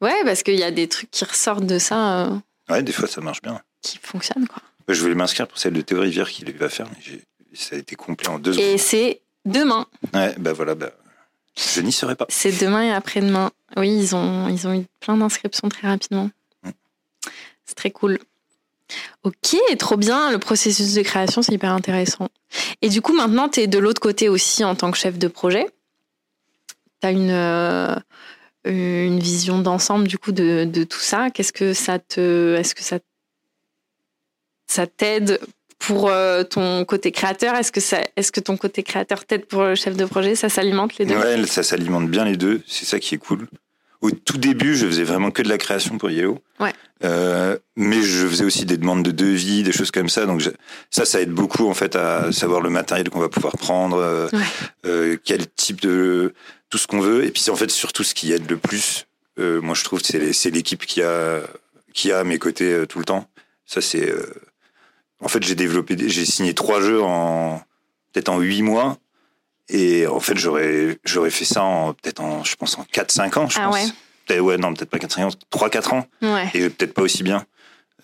[0.00, 2.30] Ouais, parce qu'il y a des trucs qui ressortent de ça
[2.68, 3.60] Ouais, des fois ça marche bien.
[3.82, 4.46] qui fonctionnent.
[4.48, 4.62] Quoi.
[4.88, 7.20] Je voulais m'inscrire pour celle de Théo Rivière qu'il va faire, mais
[7.54, 8.66] ça a été complet en deux secondes.
[8.68, 9.86] Et c'est demain.
[10.14, 10.90] Ouais, bah voilà, bah,
[11.56, 12.26] je n'y serai pas.
[12.28, 13.50] C'est demain et après-demain.
[13.76, 16.30] Oui, ils ont, ils ont eu plein d'inscriptions très rapidement.
[16.62, 16.70] Mm.
[17.64, 18.18] C'est très cool.
[19.24, 20.30] Ok, trop bien.
[20.30, 22.28] Le processus de création, c'est hyper intéressant.
[22.82, 25.28] Et du coup, maintenant, tu es de l'autre côté aussi en tant que chef de
[25.28, 25.66] projet.
[27.00, 27.96] Tu as une, euh,
[28.64, 31.30] une vision d'ensemble du coup de, de tout ça.
[31.30, 32.54] Qu'est-ce que ça te.
[32.54, 32.98] Est-ce que ça,
[34.66, 35.40] ça t'aide
[35.78, 39.62] pour euh, ton côté créateur Est-ce que, ça, est-ce que ton côté créateur t'aide pour
[39.62, 40.34] le chef de projet?
[40.34, 41.16] Ça s'alimente les deux?
[41.16, 43.46] Ouais, ça s'alimente bien les deux, c'est ça qui est cool.
[44.02, 46.38] Au tout début, je faisais vraiment que de la création pour Yellow.
[46.60, 46.72] Ouais.
[47.04, 50.26] Euh, mais je faisais aussi des demandes de devis, des choses comme ça.
[50.26, 50.50] Donc je-
[50.90, 54.28] ça, ça aide beaucoup en fait à savoir le matériel qu'on va pouvoir prendre, euh,
[54.32, 54.38] Ouais.
[54.86, 56.34] euh, quel type de
[56.70, 57.24] tout ce qu'on veut.
[57.24, 59.06] Et puis c'est en fait surtout ce qui aide le plus.
[59.38, 61.40] moi, je trouve c'est l'équipe qui a
[61.92, 63.28] qui a à mes côtés tout le temps.
[63.66, 64.10] Ça c'est
[65.20, 67.62] en fait j'ai développé, j'ai signé trois jeux en
[68.12, 68.98] peut-être en huit mois.
[69.68, 73.48] Et en fait, j'aurais, j'aurais fait ça en, peut-être en, je pense, en 4-5 ans,
[73.48, 73.74] je Ah pense.
[73.74, 73.90] ouais.
[74.26, 76.06] Peut-être- ouais, non, peut-être pas 4-5 ans, 3-4 ans.
[76.22, 76.48] Ouais.
[76.54, 77.44] Et peut-être pas aussi bien.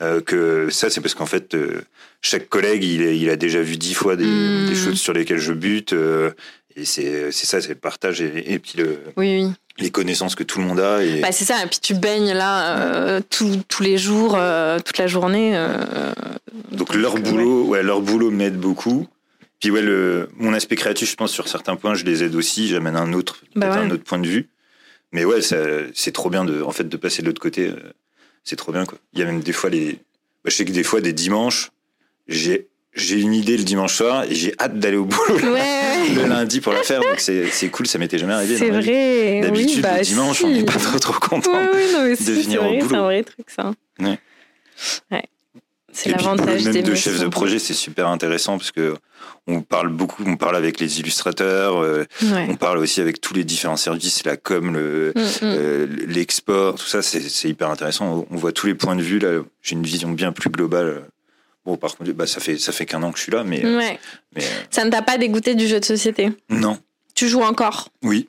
[0.00, 1.82] Euh, que ça, c'est parce qu'en fait, euh,
[2.20, 4.66] chaque collègue, il, il a déjà vu 10 fois des, Mm.
[4.70, 5.92] des choses sur lesquelles je bute.
[5.92, 6.32] euh,
[6.76, 9.50] et c'est, ça, c'est le partage et, et puis le, Oui, oui.
[9.78, 11.02] les connaissances que tout le monde a.
[11.04, 11.62] Et, Bah, c'est ça.
[11.62, 15.52] Et puis tu baignes là euh, tous- tous les jours, euh, toute la journée.
[15.54, 16.12] euh,
[16.72, 17.82] Donc leur boulot, ouais.
[17.82, 19.06] leur boulot m'aide beaucoup.
[19.60, 22.68] Puis ouais, le, mon aspect créatif, je pense sur certains points, je les aide aussi.
[22.68, 23.76] J'amène un autre, Bah ouais.
[23.78, 24.48] un autre point de vue.
[25.12, 27.68] Mais ouais, c'est trop bien de, en fait, de passer de l'autre côté.
[27.68, 27.76] euh,
[28.44, 28.98] C'est trop bien quoi.
[29.12, 31.70] Il y a même des fois les, bah, je sais que des fois des dimanches,
[32.28, 36.26] j'ai j'ai une idée le dimanche soir et j'ai hâte d'aller au boulot Ouais, le
[36.26, 37.00] lundi pour la faire.
[37.00, 38.56] Donc c'est c'est cool, ça m'était jamais arrivé.
[38.58, 39.40] C'est vrai.
[39.42, 40.44] D'habitude oui, bah, le dimanche, si.
[40.44, 41.52] on n'est pas trop trop content.
[42.16, 43.00] Si, c'est venir au vrai, c'est boulot.
[43.00, 43.72] un vrai truc, ça.
[43.98, 44.18] Ouais.
[45.10, 45.22] Ouais.
[45.94, 48.94] C'est l'avantage des de chef de projet, c'est super intéressant parce que
[49.46, 52.46] on parle beaucoup, on parle avec les illustrateurs, euh, Ouais.
[52.48, 55.24] on parle aussi avec tous les différents services, la com, le, Mm, mm.
[55.42, 58.26] euh, l'export, tout ça, c'est c'est hyper intéressant.
[58.30, 59.40] On voit tous les points de vue là.
[59.60, 61.02] J'ai une vision bien plus globale.
[61.64, 63.64] Bon, par contre, bah, ça fait ça fait qu'un an que je suis là, mais,
[63.64, 63.98] Ouais.
[64.34, 66.30] mais euh, Ça ne t'a pas dégoûté du jeu de société?
[66.48, 66.78] Non,
[67.14, 67.88] Tu joues encore?
[68.02, 68.28] Oui.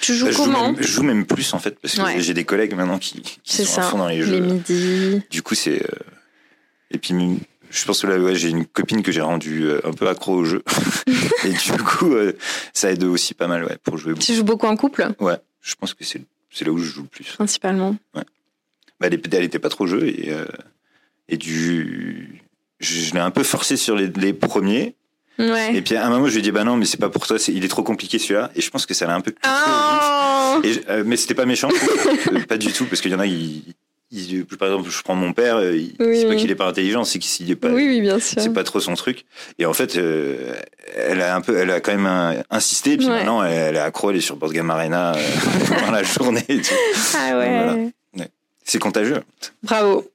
[0.00, 2.20] Tu joues Bah, je, joue même, je joue même plus en fait parce que Ouais.
[2.20, 4.40] j'ai des collègues maintenant qui, qui sont à fond dans les Les jeux.
[4.40, 5.22] midis.
[5.30, 5.80] Du coup, c'est.
[5.82, 5.86] euh,
[6.90, 7.14] Et puis,
[7.70, 10.34] je pense que là, ouais, j'ai une copine que j'ai rendue euh, un peu accro
[10.34, 10.64] au jeu.
[11.44, 12.32] Et du coup, euh,
[12.72, 14.12] ça aide aussi pas mal ouais, pour jouer.
[14.14, 14.24] beaucoup.
[14.24, 16.20] Tu joues beaucoup en couple, Ouais, je pense que c'est
[16.64, 17.24] là où je joue le plus.
[17.32, 17.96] principalement.
[18.14, 18.24] Bah,
[19.00, 20.44] elle, était- elle était pas trop jeu et, euh,
[21.28, 22.42] et du.
[22.80, 24.94] Je, je l'ai un peu forcé sur les, les premiers.
[25.38, 25.74] Ouais.
[25.74, 27.26] Et puis à un moment, je lui ai dit, bah non, mais c'est pas pour
[27.26, 28.50] toi, c'est- il est trop compliqué celui-là.
[28.54, 29.34] Et je pense que ça l'a un peu.
[29.44, 30.60] Oh.
[30.62, 31.68] Et je- euh, mais c'était pas méchant,
[32.32, 33.64] euh, pas du tout, parce qu'il y en a, ils-
[34.58, 37.18] par exemple, je prends mon père, euh, Oui, c'est pas qu'il est pas intelligent, c'est
[37.18, 38.40] qu'il est pas, oui, oui, bien sûr.
[38.40, 39.24] c'est pas trop son truc.
[39.58, 40.54] Et en fait, euh,
[40.94, 42.92] elle a un peu, elle a quand même un- insisté.
[42.92, 43.12] Et puis Ouais.
[43.14, 45.20] maintenant, elle, est accro, elle est sur Board Game Arena euh,
[45.86, 46.44] dans la journée.
[46.48, 46.74] et tout.
[47.16, 47.48] Ah ouais.
[48.14, 48.26] Voilà.
[48.62, 49.20] C'est contagieux.
[49.64, 50.08] Bravo.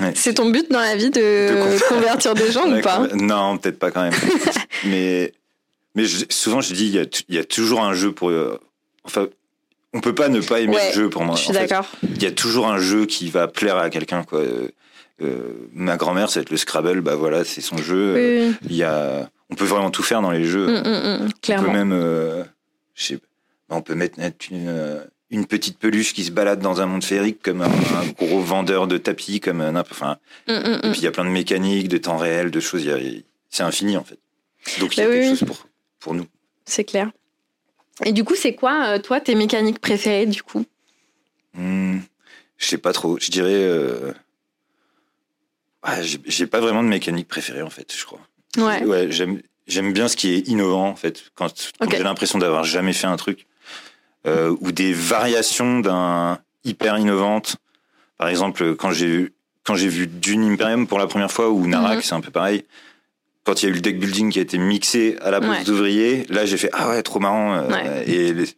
[0.00, 0.12] Ouais.
[0.14, 3.58] C'est ton but dans la vie de, De con- convertir des gens ou pas Non,
[3.58, 4.12] peut-être pas quand même.
[4.86, 5.32] mais
[5.94, 6.98] mais je- souvent, je dis, il y,
[7.38, 8.30] a, y toujours un jeu pour.
[8.30, 8.58] euh,
[9.04, 9.28] enfin,
[9.92, 11.36] on peut pas ne pas aimer Ouais, le jeu pour moi.
[11.36, 11.86] Je suis d'accord.
[12.02, 14.38] il y a toujours un jeu qui va plaire à quelqu'un quoi.
[14.40, 14.68] Euh,
[15.20, 18.14] euh, ma grand-mère, ça va être le Scrabble, bah voilà, c'est son jeu.
[18.48, 20.66] Oui, Il y a, on peut vraiment tout faire dans les jeux.
[20.66, 22.42] Mm, mm, mm, On peut même, euh,
[22.94, 24.18] je sais, pas, on peut mettre
[24.50, 25.02] une,
[25.32, 28.86] une petite peluche qui se balade dans un monde féerique comme un, un gros vendeur
[28.86, 30.90] de tapis, comme un, enfin, Mm, mm, et mm.
[30.92, 32.88] puis il y a plein de mécaniques, de temps réel, de choses.
[33.50, 34.18] C'est infini en fait.
[34.78, 35.66] Donc il y a Bah quelque oui, chose pour,
[35.98, 36.26] pour nous.
[36.64, 37.10] C'est clair.
[38.04, 40.64] Et du coup, c'est quoi, euh, toi, tes mécaniques préférées, du coup?
[41.54, 41.98] Hmm,
[42.58, 43.18] je sais pas trop.
[43.20, 43.50] Je dirais.
[43.52, 44.12] Euh...
[45.86, 48.20] ouais, j'ai- pas vraiment de mécanique préférée en fait, je crois.
[48.58, 49.10] Ouais.
[49.10, 51.24] j'aime j'aime bien ce qui est innovant en fait.
[51.34, 53.46] Quand, j'ai l'impression d'avoir jamais fait un truc
[54.26, 57.56] euh, ou des variations d'un hyper innovantes.
[58.18, 59.32] Par exemple, quand j'ai vu
[59.64, 62.02] quand j'ai vu Dune Imperium pour la première fois ou Narak, Mhm.
[62.02, 62.64] c'est un peu pareil.
[63.44, 65.58] Quand il y a eu le deck building qui a été mixé à la bourse
[65.58, 65.64] Ouais.
[65.64, 67.54] d'ouvriers, là j'ai fait ah ouais trop marrant.
[67.54, 68.08] euh, Ouais.
[68.10, 68.48] Et les-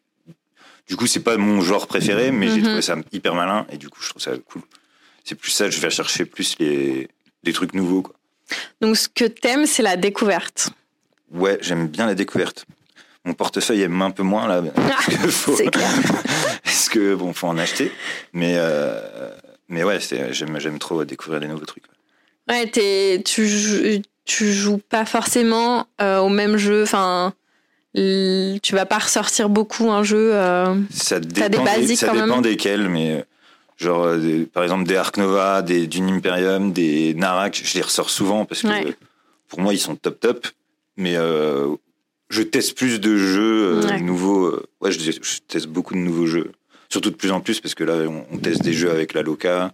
[0.89, 2.65] du coup c'est pas mon genre préféré, mais j'ai Mhm.
[2.65, 4.63] trouvé ça hyper malin et du coup je trouve ça cool.
[5.25, 7.09] C'est plus ça, je vais chercher plus les
[7.43, 8.15] des trucs nouveaux quoi.
[8.83, 10.71] Donc, ce que t'aimes, c'est la découverte.
[11.33, 12.67] Ouais, j'aime bien la découverte.
[13.25, 14.63] Mon portefeuille aime un peu moins là.
[14.75, 15.89] parce que faut- C'est clair.
[16.65, 17.91] Parce que bon, faut en acheter.
[18.33, 19.31] Mais euh,
[19.69, 19.99] mais ouais,
[20.31, 21.85] j'aime j'aime trop découvrir des nouveaux trucs.
[22.49, 26.83] Ouais, t'es- tu, jou- tu joues pas forcément euh, au même jeu.
[26.83, 27.33] Enfin,
[27.95, 30.31] l- tu vas pas ressortir beaucoup un jeu.
[30.35, 33.25] euh, Ça dépend, des, basiques ça quand dépend même desquels, mais
[33.79, 38.11] genre des- par exemple des Ark Nova, des Dune Imperium, des Narak, je les ressors
[38.11, 38.95] souvent parce que Ouais.
[39.49, 40.47] pour moi ils sont top top.
[40.97, 41.69] Mais euh,
[42.31, 44.01] je teste plus de jeux euh, Ouais.
[44.01, 44.47] nouveaux.
[44.47, 46.53] euh, ouais, je, je teste beaucoup de nouveaux jeux.
[46.89, 49.23] Surtout de plus en plus parce que là on, on teste des jeux avec la
[49.23, 49.73] Loca,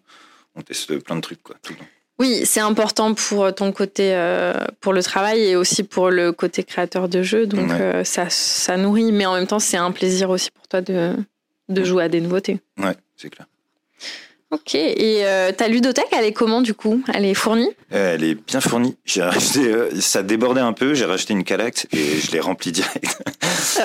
[0.54, 1.56] on teste plein de trucs quoi.
[1.62, 1.84] Tout le temps.
[2.18, 6.62] Oui, c'est important pour ton côté, euh, pour le travail et aussi pour le côté
[6.64, 7.46] créateur de jeu.
[7.46, 7.80] Donc, Ouais.
[7.80, 11.14] euh, ça, ça nourrit, mais en même temps, c'est un plaisir aussi pour toi de,
[11.70, 12.60] de jouer à des nouveautés.
[12.76, 13.46] Ouais, c'est clair.
[14.50, 14.74] Ok.
[14.74, 17.04] Et euh, ta ludothèque, elle est comment du coup?
[17.14, 17.70] Elle est fournie?
[17.92, 18.96] Euh, Elle est bien fournie.
[19.04, 20.94] J'ai racheté, euh, ça débordait un peu.
[20.94, 23.18] J'ai racheté une Calact et je l'ai remplie direct.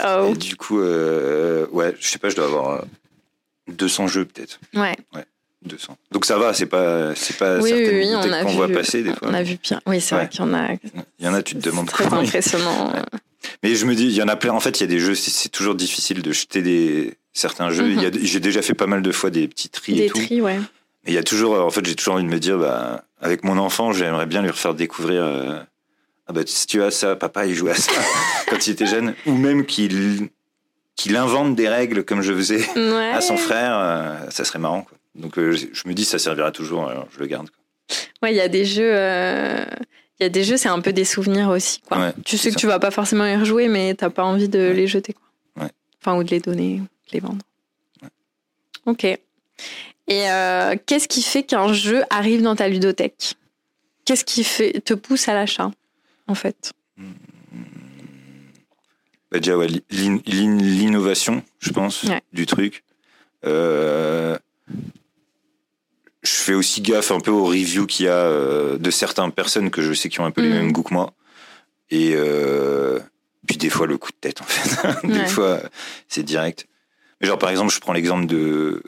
[0.08, 0.30] Oh.
[0.32, 2.82] Et du coup, euh, ouais, je sais pas, je dois avoir euh,
[3.72, 4.60] 200 jeux peut-être.
[4.74, 4.96] Ouais.
[5.64, 5.96] 200.
[6.12, 8.56] Donc ça va, c'est pas, c'est pas Oui, oui, certaines oui, a qu'on vu.
[8.56, 9.28] voit passer des fois.
[9.30, 9.80] On a vu pire.
[9.86, 10.30] Oui, c'est vrai Ouais.
[10.30, 10.70] qu'il y en a.
[11.20, 12.94] Il y en a, tu te demandes Très impressionnant.
[12.94, 13.02] Ouais.
[13.64, 14.54] Mais je me dis, il y en a plein.
[14.54, 17.70] En fait, il y a des jeux, c'est- c'est toujours difficile de jeter des certains
[17.70, 17.86] jeux.
[18.00, 20.02] A- J'ai déjà fait pas mal de fois des petits tris et Mhm.
[20.02, 20.18] Des tout.
[20.26, 20.60] tris, ouais.
[21.06, 23.44] Et il y a toujours, en fait, j'ai toujours envie de me dire, bah, avec
[23.44, 25.24] mon enfant, j'aimerais bien lui refaire découvrir.
[25.24, 25.60] euh,
[26.28, 27.92] ah bah, si tu as ça, papa, il jouait à ça
[28.50, 30.30] quand il était jeune, ou même qu'il
[30.96, 33.12] qu'il invente des règles comme je faisais Ouais.
[33.12, 34.82] à son frère, euh, ça serait marrant.
[34.84, 34.98] Quoi.
[35.14, 36.88] Donc euh, je, je me dis, ça servira toujours.
[36.90, 37.50] Alors je le garde.
[37.50, 37.98] Quoi.
[38.24, 38.92] Ouais, il y a des jeux.
[38.96, 39.66] euh,
[40.20, 41.82] Il y a des jeux, c'est un peu des souvenirs aussi.
[41.82, 41.98] Quoi.
[41.98, 44.58] Ouais, tu sais que tu vas pas forcément y rejouer, mais t'as pas envie de
[44.58, 44.74] Ouais.
[44.74, 45.12] les jeter.
[45.14, 45.66] Quoi.
[45.66, 45.72] Ouais.
[46.02, 47.44] Enfin, ou de les donner, les vendre.
[48.86, 49.04] Ok.
[49.04, 49.20] Et
[50.30, 53.36] euh, qu'est-ce qui fait qu'un jeu arrive dans ta ludothèque?
[54.06, 55.72] Qu'est-ce qui fait, te pousse à l'achat,
[56.28, 56.74] en fait?
[59.32, 62.22] Bah, déjà, ouais, l'in- l'in- l'innovation, je pense, Ouais.
[62.34, 62.84] du truc.
[63.46, 64.38] Euh,
[66.24, 69.70] je fais aussi gaffe un peu aux reviews qu'il y a euh, de certaines personnes
[69.72, 70.56] que je sais qui ont un peu les Mhm.
[70.56, 71.14] mêmes goûts que moi.
[71.92, 73.00] Et euh,
[73.48, 75.04] puis des fois, le coup de tête, en fait.
[75.08, 75.28] des Ouais.
[75.28, 75.60] fois,
[76.08, 76.68] c'est direct.
[77.26, 78.82] Genre, par exemple, je prends l'exemple de...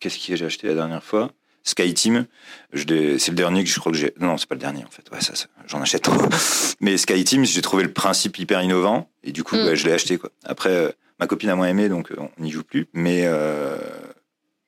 [0.00, 1.30] Qu'est-ce que j'ai acheté la dernière fois?
[1.66, 2.26] Sky Team,
[2.74, 4.12] c'est le dernier que je crois que j'ai.
[4.20, 5.10] Non, c'est pas le dernier en fait.
[5.10, 6.20] Ouais, ça, ça, j'en achète trop.
[6.80, 9.64] Mais Sky Team, j'ai trouvé le principe hyper innovant et du coup, Mm.
[9.68, 10.28] ouais, je l'ai acheté quoi.
[10.44, 12.86] Après, euh, ma copine a moins aimé, donc euh, on n'y joue plus.
[12.92, 13.78] Mais euh,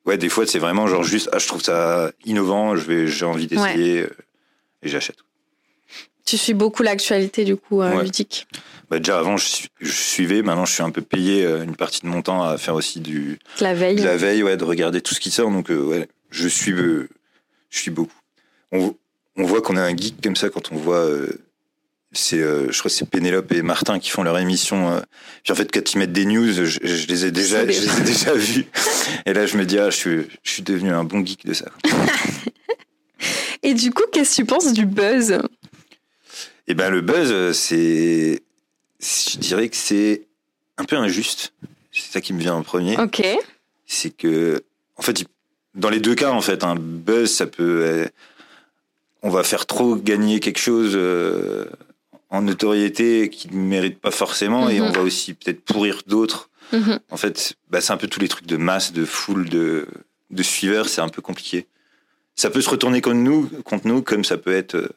[0.07, 3.27] ouais, des fois, c'est vraiment genre juste, ah, je trouve ça innovant, je vais, j'ai
[3.27, 4.17] envie d'essayer euh,
[4.83, 5.19] et j'achète.
[6.25, 8.49] Tu suis beaucoup l'actualité, du coup, euh, ludique.
[8.91, 9.47] Bah, déjà avant, je,
[9.83, 10.43] suivais.
[10.43, 13.01] Maintenant, je suis un peu payé euh, une partie de mon temps à faire aussi
[13.01, 13.97] du La veille.
[13.97, 15.51] de la veille, ouais, de regarder tout ce qui sort.
[15.51, 17.09] Donc, euh, ouais, je suis, euh,
[17.71, 18.15] je suis beaucoup.
[18.73, 18.95] On,
[19.37, 20.97] on voit qu'on est un geek comme ça quand on voit.
[21.05, 21.27] euh,
[22.13, 25.03] c'est, je crois que c'est Pénélope et Martin qui font leur émission.
[25.43, 27.99] puis en fait, quand ils mettent des news, je, je les ai déjà, je les
[27.99, 28.65] ai déjà vus.
[29.27, 31.53] Et là, je me dis, ah, je suis, je suis devenu un bon geek de
[31.53, 31.67] ça.
[33.63, 35.39] Et du coup, qu'est-ce que tu penses du buzz?
[36.69, 38.43] Et ben, le buzz, c'est,
[39.33, 40.23] je dirais que c'est
[40.79, 41.53] un peu injuste.
[41.93, 42.97] C'est ça qui me vient en premier.
[42.99, 43.23] Ok.
[43.87, 44.63] c'est que,
[44.97, 45.25] en fait,
[45.75, 48.07] dans les deux cas, en fait, un buzz, ça peut, euh,
[49.23, 51.67] on va faire trop gagner quelque chose euh,
[52.31, 54.87] en notoriété qui ne mérite pas forcément, et Mhm.
[54.87, 56.51] on va aussi peut-être pourrir d'autres.
[56.73, 56.99] Mhm.
[57.11, 59.87] En fait, bah, c'est un peu tous les trucs de masse, de foule, de,
[60.31, 61.67] de suiveurs, c'est un peu compliqué.
[62.35, 64.75] Ça peut se retourner contre nous, contre nous, comme ça peut être.
[64.75, 64.89] euh,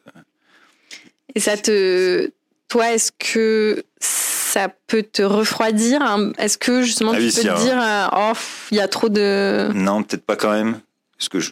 [1.36, 2.30] Et ça te.
[2.70, 7.40] Toi, est-ce que ça peut te refroidir hein Est-ce que justement Ah tu oui, peux
[7.40, 7.62] si, te alors.
[7.62, 8.38] dire, euh, oh,
[8.70, 9.70] il y a trop de.
[9.74, 10.80] Non, peut-être pas quand même,
[11.18, 11.50] parce que je,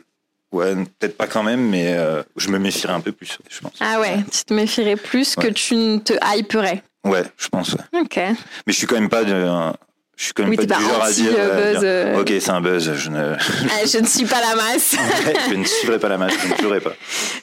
[0.53, 3.73] ouais, peut-être pas quand même, mais euh, je me méfierais un peu plus, je pense.
[3.81, 6.83] Ah ouais, tu te méfierais plus que tu ne te hyperais.
[7.05, 7.75] Ouais, je pense.
[7.75, 8.01] ouais.
[8.01, 8.17] Ok.
[8.17, 8.37] Mais
[8.69, 9.75] je suis quand même pas de, un-
[10.19, 11.31] Je suis quand même Oui, pas du genre à dire.
[11.39, 12.21] euh, dire, euh.
[12.21, 12.93] Ok, c'est un buzz.
[12.97, 13.35] Je ne,
[13.71, 14.97] Ah, je ne suis pas la masse.
[15.49, 16.33] je ne suivrai pas la masse.
[16.43, 16.91] Je ne jouerai pas.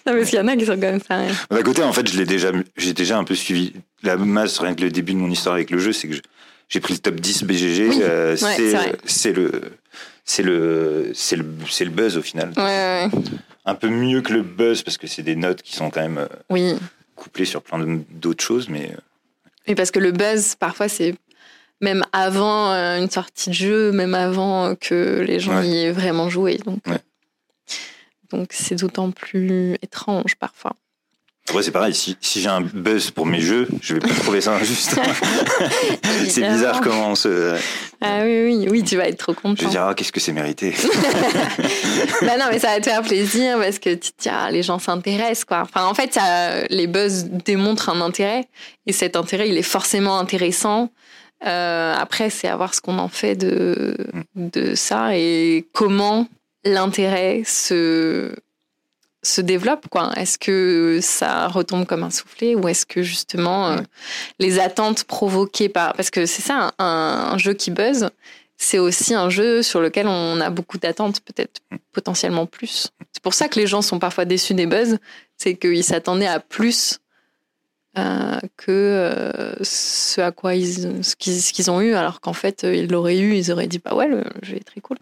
[0.05, 1.19] non, parce qu'il y en a qui sont comme ça.
[1.21, 1.29] ouais.
[1.49, 3.71] D'un côté, en fait, je l'ai déjà, j'ai déjà un peu suivi.
[4.03, 6.15] La masse, rien que le début de mon histoire avec le jeu, c'est que
[6.67, 7.87] j'ai pris le top 10 BGG.
[7.89, 7.99] Oui.
[8.03, 9.61] euh, Ouais, c'est, le,
[10.25, 12.51] c'est le, c'est le, c'est le buzz au final.
[12.57, 13.09] Ouais, ouais.
[13.65, 16.17] Un peu mieux que le buzz parce que c'est des notes qui sont quand même
[16.17, 16.75] euh, Oui.
[17.15, 17.79] couplées sur plein
[18.11, 18.99] d'autres choses, mais euh,
[19.69, 21.15] Oui, parce que le buzz, parfois, c'est
[21.81, 25.67] même avant euh, une sortie de jeu, même avant que les gens Ouais.
[25.67, 26.57] y aient vraiment joué.
[26.65, 26.99] Donc, Ouais.
[28.31, 30.73] donc c'est d'autant plus étrange parfois.
[31.49, 31.93] après c'est pareil.
[31.93, 34.95] Si, si j'ai un buzz pour mes jeux, je vais pas trouver ça injuste.
[36.29, 37.55] c'est bizarre comment on se.
[38.01, 39.63] Ah oui, oui, oui, tu vas être trop Je content.
[39.65, 40.73] vais dire ah qu'est-ce que c'est mérité.
[42.21, 44.79] bah non, mais ça va te faire plaisir parce que tu te ah, les gens
[44.79, 45.61] s'intéressent, quoi.
[45.61, 48.45] Enfin, en fait, ça, les buzz démontrent un intérêt
[48.87, 50.89] et cet intérêt, il est forcément intéressant.
[51.45, 53.95] Euh, après, c'est à voir ce qu'on en fait de,
[54.35, 56.27] de ça et comment
[56.63, 58.33] l'intérêt se,
[59.21, 60.11] se développe, quoi.
[60.17, 63.77] Est-ce que ça retombe comme un soufflet ou est-ce que justement euh,
[64.39, 65.93] les attentes provoquées par.
[65.93, 68.09] Parce que c'est ça, un, un jeu qui buzz,
[68.57, 72.89] c'est aussi un jeu sur lequel on a beaucoup d'attentes, peut-être potentiellement plus.
[73.11, 74.97] C'est pour ça que les gens sont parfois déçus des buzz,
[75.37, 76.99] c'est qu'ils s'attendaient à plus
[77.97, 82.33] euh, que euh, ce à quoi ils, ce qu'ils, ce qu'ils ont eu, alors qu'en
[82.33, 84.97] fait euh, ils l'auraient eu, ils auraient dit bah ouais le jeu est très cool.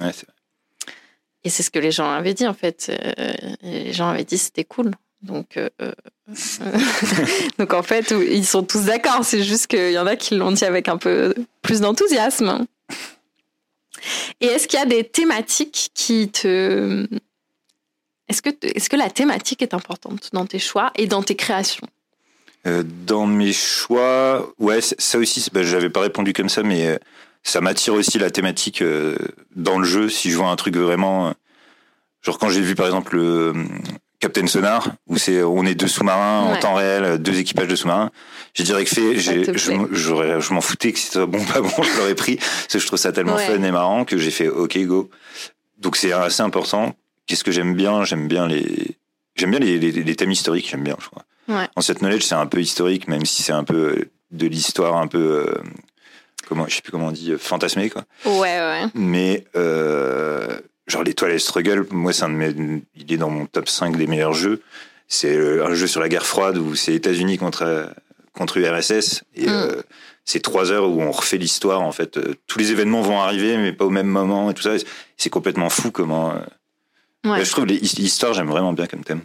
[0.00, 0.26] Ouais, c'est-
[1.44, 2.90] Et c'est ce que les gens avaient dit en fait.
[3.62, 4.90] Les gens avaient dit c'était cool.
[5.22, 5.70] Donc, euh,
[7.58, 9.24] donc en fait, ils sont tous d'accord.
[9.24, 12.66] C'est juste qu'il y en a qui l'ont dit avec un peu plus d'enthousiasme.
[14.40, 17.06] Et est-ce qu'il y a des thématiques qui te...
[18.28, 21.86] Est-ce que, est-ce que la thématique est importante dans tes choix et dans tes créations?
[23.06, 26.98] Dans mes choix, ouais, ça aussi, bah, j'avais pas répondu comme ça, mais euh,
[27.42, 29.16] ça m'attire aussi la thématique euh,
[29.54, 30.08] dans le jeu.
[30.08, 31.32] Si je vois un truc vraiment, euh,
[32.22, 33.52] genre quand j'ai vu par exemple le euh,
[34.18, 37.76] Captain Sonar, où c'est on est deux sous-marins en temps réel, euh, deux équipages de
[37.76, 38.10] sous-marins,
[38.54, 42.14] j'ai direct fait, j'ai, je, j'aurais, m'en foutais que c'était bon pas bon, je l'aurais
[42.14, 43.46] pris parce que je trouve ça tellement Ouais.
[43.46, 45.08] fun et marrant que j'ai fait OK go.
[45.78, 46.96] Donc c'est assez important.
[47.26, 48.02] Qu'est-ce que j'aime bien?
[48.04, 48.96] J'aime bien les,
[49.36, 50.68] j'aime bien les, les, les thèmes historiques.
[50.70, 51.24] J'aime bien, je crois.
[51.48, 51.68] Ouais.
[51.76, 54.96] En cette knowledge, c'est un peu historique, même si c'est un peu euh, de l'histoire,
[54.96, 55.54] un peu euh,
[56.48, 58.04] comment, je sais plus comment on dit, euh, fantasmé quoi.
[58.24, 58.82] Ouais, ouais.
[58.94, 63.68] Mais euh, genre l'étoile struggle, moi c'est un de mes, il est dans mon top
[63.68, 64.62] 5 des meilleurs jeux.
[65.08, 67.90] C'est un jeu sur la guerre froide où c'est États-Unis contre
[68.32, 69.50] contre URSS et Mm.
[69.50, 69.82] euh,
[70.24, 72.18] c'est trois heures où on refait l'histoire en fait.
[72.48, 74.72] Tous les événements vont arriver mais pas au même moment et tout ça.
[75.16, 76.34] C'est complètement fou comment.
[77.24, 77.44] Ouais.
[77.44, 79.22] je trouve les- l'histoire j'aime vraiment bien comme thème,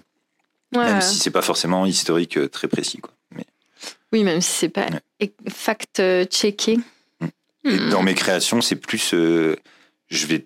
[0.73, 3.13] Ouais, même si c'est pas forcément historique euh, très précis quoi.
[3.35, 3.45] Mais
[4.13, 4.87] Oui, même si c'est pas
[5.49, 6.79] fact-checké.
[7.63, 9.13] Et dans mes créations, c'est plus.
[9.13, 9.55] euh,
[10.09, 10.45] je vais.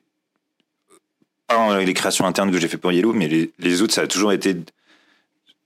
[1.47, 4.07] Pas les créations internes que j'ai fait pour Yellow, mais les, les autres, ça a
[4.07, 4.55] toujours été.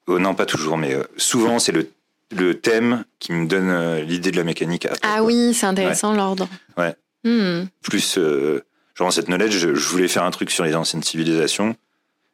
[0.07, 1.89] Oh, non, pas toujours, mais euh, souvent, c'est le,
[2.35, 4.85] le thème qui me donne euh, l'idée de la mécanique.
[4.85, 5.25] après, Ah quoi.
[5.27, 6.47] oui, c'est intéressant l'ordre.
[6.77, 6.95] Ouais.
[7.23, 7.65] Hmm.
[7.81, 8.19] Plus.
[8.95, 11.75] genre, en cette knowledge, je, je voulais faire un truc sur les anciennes civilisations.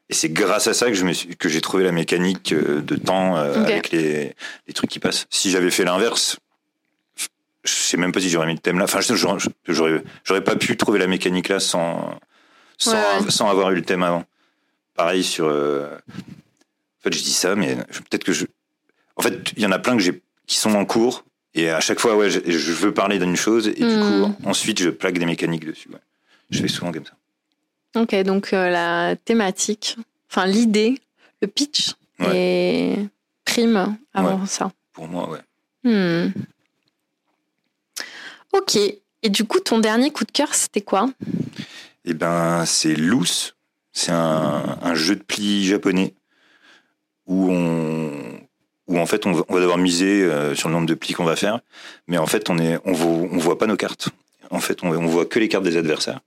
[0.10, 2.82] Et c'est grâce à ça que je me suis- que j'ai trouvé la mécanique euh,
[2.82, 4.36] de temps euh, avec les,
[4.68, 5.26] les trucs qui passent.
[5.32, 6.38] Si j'avais fait l'inverse,
[7.64, 8.84] je sais même pas si j'aurais mis le thème là.
[8.84, 12.20] Enfin, je- j'aurais, j'aurais, pas pu trouver la mécanique là sans,
[12.78, 12.92] sans,
[13.24, 14.26] Ouais, sans avoir eu le thème avant.
[14.94, 15.46] Pareil sur.
[15.48, 15.90] euh,
[17.00, 18.46] En fait, je dis ça, mais peut-être que je.
[19.16, 21.24] En fait, il y en a plein que j'ai qui sont en cours.
[21.56, 24.00] Et à chaque fois, ouais, je, je veux parler d'une chose et du Mhm.
[24.34, 25.90] coup, ensuite, je plaque des mécaniques dessus.
[25.90, 26.00] ouais.
[26.52, 27.14] Je fais souvent comme ça.
[27.96, 29.98] Ok, donc euh, la thématique,
[30.30, 31.00] enfin l'idée,
[31.42, 31.94] le pitch
[32.34, 32.96] et
[33.46, 34.72] prime avant ça.
[34.94, 35.40] Pour moi, ouais.
[35.84, 36.32] Hmm.
[38.52, 41.10] Ok, et du coup, ton dernier coup de cœur, c'était quoi?
[42.06, 43.56] Eh ben, c'est Loose.
[43.92, 46.14] C'est un, un jeu de pli japonais
[47.28, 48.12] où on,
[48.88, 51.14] où en fait on va, on va devoir miser euh, sur le nombre de plis
[51.14, 51.62] qu'on va faire,
[52.08, 54.10] mais en fait on est, on voit, on voit pas nos cartes.
[54.52, 56.20] En fait, on, on voit que les cartes des adversaires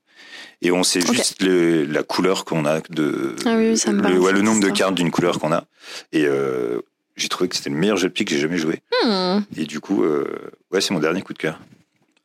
[0.63, 4.19] et on sait juste le- la couleur qu'on a de, Ah oui, ça me le,
[4.19, 5.65] ouais, le nombre de cartes d'une couleur qu'on a.
[6.13, 6.81] Et euh,
[7.17, 8.81] j'ai trouvé que c'était le meilleur jeu de pli que j'ai jamais joué.
[9.05, 9.41] Hmm.
[9.57, 11.59] Et du coup, euh, ouais, c'est mon dernier coup de cœur.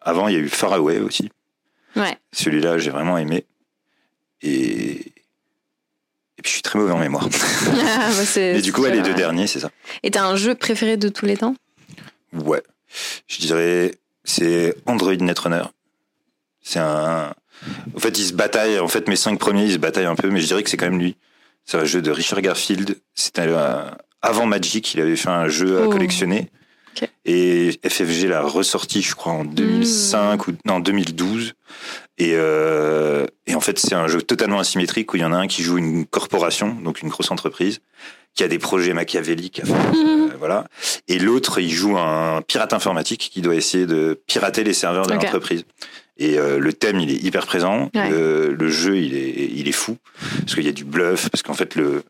[0.02, 1.30] Avant, il y a eu Far Away aussi.
[1.96, 2.18] Ouais.
[2.32, 3.46] Celui-là, j'ai vraiment aimé.
[4.42, 5.14] Et...
[6.38, 7.30] Et puis, je suis très mauvais en mémoire.
[7.86, 9.70] Ah, bah, Et du coup, ouais, les deux derniers, c'est ça.
[10.02, 11.56] Et t'as un jeu préféré de tous les temps?
[12.34, 12.62] Ouais.
[13.28, 13.94] Je dirais,
[14.24, 15.64] c'est Android Netrunner.
[16.62, 17.34] C'est un.
[17.96, 18.80] En fait, il se bataille.
[18.80, 20.78] En fait, mes cinq premiers, ils se bataillent un peu, mais je dirais que c'est
[20.78, 21.16] quand même lui.
[21.66, 22.98] C'est un jeu de Richard Garfield.
[23.14, 23.48] C'était
[24.22, 25.90] avant Magic, il avait fait un jeu à Oh.
[25.90, 26.50] collectionner.
[27.26, 31.54] Et FFG l'a ressorti, je crois, en 2005 ou non 2012.
[32.20, 35.38] Et, euh, et en fait, c'est un jeu totalement asymétrique où il y en a
[35.38, 37.80] un qui joue une corporation, donc une grosse entreprise,
[38.36, 40.66] qui a des projets machiavéliques, à faire, euh, voilà.
[41.08, 45.14] Et l'autre, il joue un pirate informatique qui doit essayer de pirater les serveurs de
[45.14, 45.66] l'entreprise.
[46.18, 47.90] Et euh, le thème, il est hyper présent.
[47.96, 48.10] Ouais.
[48.10, 49.98] Le, le jeu, il est, il est fou
[50.40, 52.04] parce qu'il y a du bluff, parce qu'en fait, le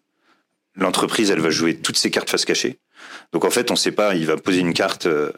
[0.75, 2.79] l'entreprise, elle va jouer toutes ses cartes face cachée.
[3.31, 5.05] Donc en fait, on sait pas, il va poser une carte.
[5.05, 5.31] euh,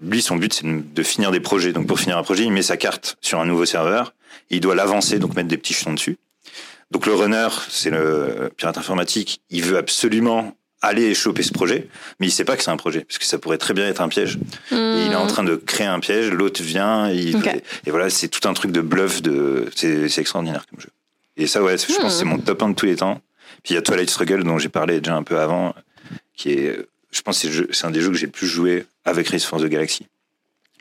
[0.00, 1.72] lui, son but, c'est de de finir des projets.
[1.72, 4.14] Donc pour finir un projet, il met sa carte sur un nouveau serveur.
[4.50, 6.16] Et il doit l'avancer, donc mettre des petits jetons dessus.
[6.90, 9.40] Donc le runner, c'est le pirate informatique.
[9.50, 11.88] Il veut absolument aller choper ce projet,
[12.20, 14.00] mais il sait pas que c'est un projet, parce que ça pourrait très bien être
[14.00, 14.36] un piège.
[14.72, 14.74] Et
[15.06, 17.36] il est en train de créer un piège, l'autre vient, il-
[17.86, 20.88] et voilà, c'est tout un truc de bluff, de, c'est extraordinaire comme jeu.
[21.36, 23.20] Et ça, ouais, je pense que c'est mon top 1 de tous les temps.
[23.62, 25.74] Puis il y a Twilight Struggle, dont j'ai parlé déjà un peu avant,
[26.36, 27.38] qui est, je pense
[27.70, 30.06] c'est un des jeux que j'ai le plus joué avec Race for the Galaxy.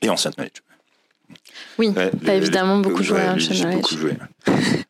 [0.02, 0.62] Et Ancient Knowledge.
[1.78, 3.82] Oui, Ouais, t'as évidemment beaucoup joué à Ancient J'ai Knowledge.
[3.82, 4.14] beaucoup joué.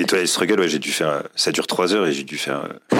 [0.00, 2.64] Et Twilight Struggle, ouais, j'ai dû faire, ça dure 3 heures et j'ai dû faire
[2.94, 2.96] euh,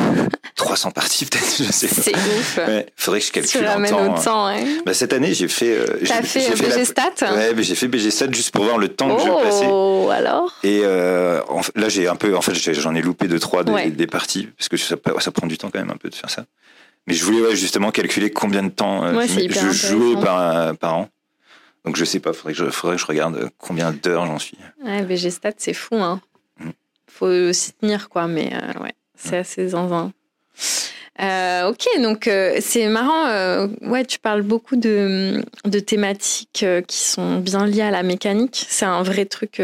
[0.56, 2.02] 300 parties peut-être, je sais pas.
[2.02, 2.58] C'est ouf.
[2.58, 4.66] Ouais, faudrait que je Tu calcule en ramènes au temps, ouais.
[4.84, 5.70] Bah, cette année, j'ai fait.
[5.78, 8.76] euh, T'as fait j'ai BG la- Ouais, mais j'ai fait BG Stats juste pour voir
[8.76, 9.66] le temps que je passais.
[9.70, 10.52] Oh, alors?
[10.62, 12.36] Et euh, en fait, là, j'ai un peu.
[12.36, 13.88] En fait, j'en ai loupé deux trois des, Ouais.
[13.90, 16.28] des parties parce que ça, ça prend du temps quand même un peu de faire
[16.28, 16.44] ça.
[17.06, 20.72] Mais je voulais ouais, justement calculer combien de temps euh, Ouais, je, jouais par, euh,
[20.74, 21.08] par an.
[21.86, 22.34] Donc je sais pas.
[22.34, 24.58] Faudrait que je, faudrait que je regarde euh, combien d'heures j'en suis.
[24.84, 26.20] Ouais, BG Stats, c'est fou, hein.
[27.20, 30.10] Faut s'y tenir, quoi, mais euh, ouais, c'est assez zinzin.
[31.20, 33.26] Euh, ok, donc euh, c'est marrant.
[33.26, 38.64] euh, ouais, tu parles beaucoup de, de thématiques qui sont bien liées à la mécanique.
[38.70, 39.60] C'est un vrai truc.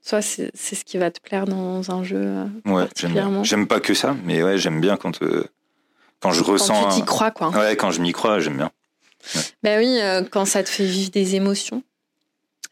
[0.00, 2.20] soit c'est ce qui va te plaire dans un jeu.
[2.22, 2.86] Ouais, j'aime bien.
[2.86, 3.42] Particulièrement.
[3.42, 5.18] J'aime pas que ça, mais ouais, j'aime bien quand
[6.20, 6.80] quand je ressens.
[6.80, 7.48] quand tu t'y crois, quoi.
[7.48, 8.70] Ouais, quand je m'y crois, j'aime bien.
[9.64, 9.98] Ben oui,
[10.30, 11.82] quand ça te fait vivre des émotions.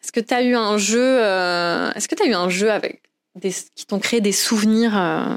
[0.05, 1.19] Est-ce que tu as eu un jeu
[1.97, 3.03] Est-ce que tu as eu un jeu avec
[3.37, 5.37] des qui t'ont créé des souvenirs euh,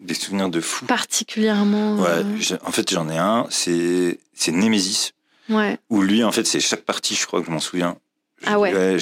[0.00, 0.84] Des souvenirs de fou.
[0.86, 3.46] particulièrement Ouais, euh, j'ai- en fait, j'en ai un.
[3.50, 5.12] C'est Nemesis.
[5.48, 5.78] ouais.
[5.90, 7.96] Où lui, en fait, c'est chaque partie, je crois que je m'en souviens.
[8.46, 8.96] Ah ouais.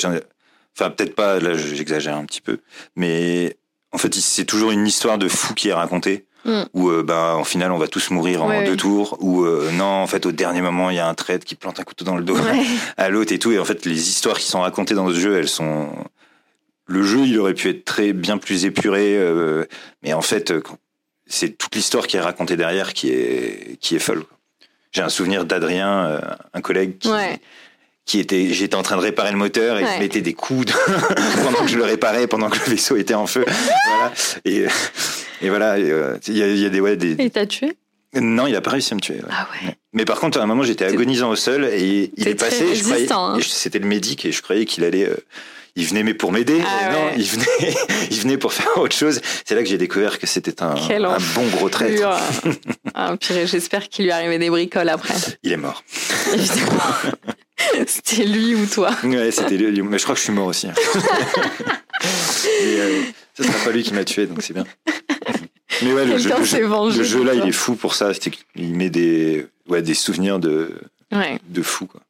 [0.76, 2.58] Enfin, peut-être pas, là, j'exagère un petit peu.
[2.96, 3.56] Mais
[3.92, 6.24] en fait, c'est toujours une histoire de fou qui est racontée.
[6.44, 6.62] Mm.
[6.72, 8.76] Où, euh, bah, en final, on va tous mourir en Ouais, deux ouais.
[8.76, 9.16] tours.
[9.20, 11.80] Ou euh, non, en fait, au dernier moment, il y a un traître qui plante
[11.80, 12.64] un couteau dans le dos Ouais.
[12.96, 13.50] à l'autre et tout.
[13.50, 15.88] Et en fait, les histoires qui sont racontées dans ce jeu, elles sont.
[16.88, 19.64] Le jeu, il aurait pu être très bien plus épuré, euh,
[20.02, 20.62] mais en fait, euh,
[21.26, 24.24] c'est toute l'histoire qui est racontée derrière qui est qui est folle.
[24.92, 26.20] J'ai un souvenir d'Adrien, euh,
[26.54, 27.38] un collègue qui, Ouais.
[28.06, 29.90] qui était, j'étais en train de réparer le moteur et Ouais.
[29.96, 30.72] il mettait des coups
[31.44, 33.44] pendant que je le réparais, pendant que le vaisseau était en feu.
[33.46, 34.12] voilà.
[34.46, 34.64] Et,
[35.42, 37.16] et voilà, et, euh, il y, a, il y a des, ouais, des.
[37.22, 37.74] Et t'as tué?
[38.14, 39.16] Non, il a pas réussi à me tuer.
[39.16, 39.28] ouais.
[39.30, 39.76] Ah ouais.
[39.92, 42.64] Mais par contre, à un moment, j'étais agonisant au sol et il est passé.
[43.10, 43.38] hein.
[43.42, 45.10] c'était le médic et je croyais qu'il allait.
[45.68, 46.60] Euh, il venait mais pour m'aider.
[46.66, 47.14] Ah non, ouais.
[47.18, 47.76] il venait,
[48.10, 49.20] il venait pour faire autre chose.
[49.44, 50.74] C'est là que j'ai découvert que c'était un,
[51.34, 52.02] bon gros traître.
[52.94, 55.14] Ah, purée, j'espère qu'il lui arrivait des bricoles après.
[55.44, 55.82] Il est mort.
[57.86, 58.90] C'était lui ou toi.
[59.04, 59.82] Ouais, c'était lui.
[59.82, 60.68] Mais je crois que je suis mort aussi.
[60.68, 60.74] hein.
[62.02, 63.02] Mais, euh,
[63.36, 64.64] ce sera pas lui qui m'a tué, donc c'est bien.
[65.82, 67.74] Mais ouais, le jeu, Quelqu'un le s'est jeu- vengé le jeu là, il est fou
[67.74, 68.12] pour ça.
[68.14, 70.72] Qu'il met des, ouais, des souvenirs de,
[71.12, 72.00] Ouais, de fou, quoi.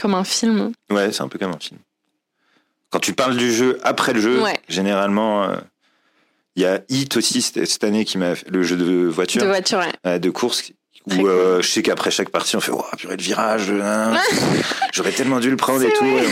[0.00, 0.72] comme un film.
[0.90, 1.78] Ouais, c'est un peu comme un film.
[2.94, 4.56] Quand tu parles du jeu après le jeu, Ouais.
[4.68, 5.56] généralement, euh,
[6.54, 9.48] il y a Hit aussi cette année qui m'a fait le jeu de voiture, De
[9.48, 9.90] voiture, ouais.
[10.06, 10.70] euh, de course,
[11.06, 14.14] où euh, je sais qu'après chaque partie, on fait oh purée le virage, hein,
[14.92, 16.04] j'aurais tellement dû le prendre et tout.
[16.04, 16.22] Et,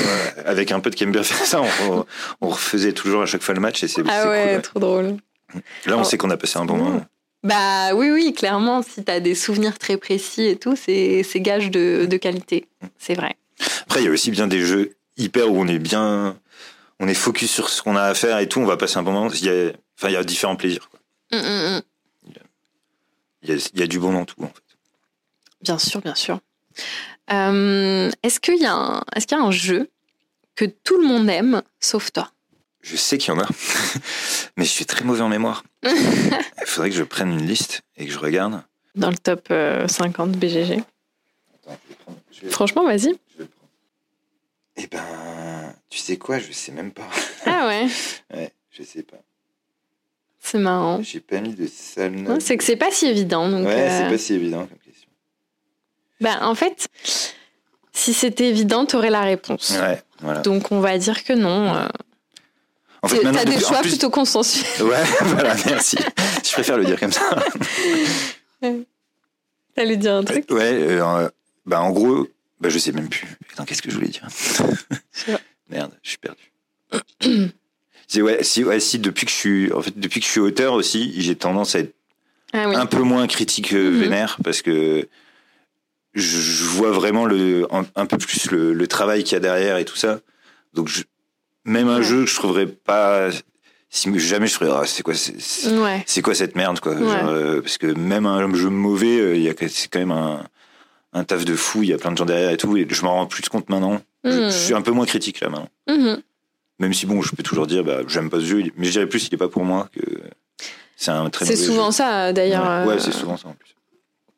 [0.46, 2.06] avec un peu de faire ça, on,
[2.40, 4.54] on refaisait toujours à chaque fois le match et c'est Ah ouais, cool.
[4.54, 4.60] ouais.
[4.62, 5.16] trop drôle.
[5.86, 6.04] Là, on Oh.
[6.04, 7.04] sait qu'on a passé un bon moment.
[7.42, 11.72] Bah oui, oui, clairement, si t'as des souvenirs très précis et tout, c'est c'est gage
[11.72, 12.66] de, de qualité.
[13.00, 13.34] C'est vrai.
[13.82, 16.36] Après, il y a aussi bien des jeux hyper où on est bien,
[17.02, 19.02] on est focus sur ce qu'on a à faire et tout, on va passer un
[19.02, 19.28] bon moment.
[19.32, 20.88] Il y a, enfin, il y a différents plaisirs.
[20.88, 21.00] quoi.
[21.32, 21.82] Hum, hum, hum.
[23.42, 24.40] Il y a, il y a du bon dans tout.
[24.40, 24.62] En fait.
[25.62, 26.38] Bien sûr, bien sûr.
[27.32, 29.90] Euh, Est-ce qu'il y, a un- est-ce qu'il y a un jeu
[30.54, 32.30] que tout le monde aime, sauf toi?
[32.82, 33.46] Je sais qu'il y en a,
[34.56, 35.64] mais je suis très mauvais en mémoire.
[35.84, 38.62] Il faudrait que je prenne une liste et que je regarde.
[38.94, 40.72] Dans le top euh, 50 BGG.
[41.64, 43.00] Attends, je vais prendre- je vais- Franchement, vas-y.
[43.00, 43.68] je vais le prendre.
[44.76, 47.08] Eh ben, tu sais quoi, je sais même pas.
[47.46, 47.86] Ah ouais,
[48.34, 49.18] Ouais, je sais pas.
[50.40, 51.02] c'est marrant.
[51.02, 52.16] J'ai pas mis de salle.
[52.26, 53.48] Ouais, c'est que c'est pas si évident.
[53.50, 55.08] Donc, Ouais, euh, c'est pas si évident comme question.
[56.20, 56.88] bah, en fait,
[57.92, 59.76] si c'était évident, t'aurais la réponse.
[59.80, 60.40] Ouais, voilà.
[60.40, 61.74] Donc on va dire que non.
[61.76, 61.86] euh,
[63.02, 64.64] En fait, T'as des choix plus- plutôt consensuels.
[64.86, 65.98] Ouais, voilà, merci.
[66.44, 67.22] Je préfère le dire comme ça.
[69.74, 70.50] T'allais dire un truc?
[70.50, 71.28] Ouais, euh,
[71.66, 72.26] bah en gros,
[72.62, 73.26] Bah, je sais même plus.
[73.52, 74.26] Attends, qu'est-ce que je voulais dire.
[75.68, 77.50] Merde, je suis perdu.
[78.22, 80.74] Ouais, si, ouais, si, depuis que je suis, en fait, depuis que je suis auteur
[80.74, 81.92] aussi, j'ai tendance à être
[82.52, 82.76] Ah oui.
[82.76, 85.08] un peu moins critique euh, vénère parce que
[86.14, 89.78] je, vois vraiment le, un, un peu plus le, le travail qu'il y a derrière
[89.78, 90.20] et tout ça.
[90.74, 91.02] Donc, je-
[91.64, 92.04] même un Ouais.
[92.04, 93.30] jeu, je trouverais pas.
[93.90, 96.04] Si jamais je ferais, ah, c'est quoi, c'est- Ouais.
[96.22, 96.92] quoi cette merde, quoi.
[96.94, 97.00] Ouais.
[97.00, 100.12] Genre, euh, parce que même un jeu mauvais, euh, il y a c'est quand même
[100.12, 100.46] un,
[101.12, 101.82] un taf de fou.
[101.82, 102.76] Il y a plein de gens derrière et tout.
[102.76, 104.00] Et je m'en rends plus compte maintenant.
[104.24, 104.44] Je, Mhm.
[104.50, 105.68] je suis un peu moins critique là maintenant.
[105.88, 106.22] Mhm.
[106.78, 109.06] Même si bon, je peux toujours dire, bah, j'aime pas ce jeu, mais je dirais
[109.06, 110.00] plus, il est pas pour moi que
[110.96, 111.96] c'est un très C'est souvent jeu.
[111.98, 112.64] ça, d'ailleurs.
[112.64, 113.74] Ouais, euh, ouais, c'est souvent ça en plus.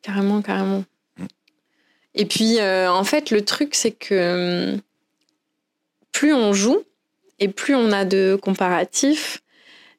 [0.01, 0.83] Carrément, carrément.
[1.17, 1.25] Mm.
[2.15, 4.81] Et puis, euh, en fait, le truc, c'est que hum,
[6.11, 6.83] plus on joue
[7.39, 9.41] et plus on a de comparatifs.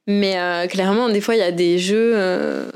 [0.07, 2.13] Mais euh, clairement, des fois, il y a des jeux.
[2.15, 2.71] euh,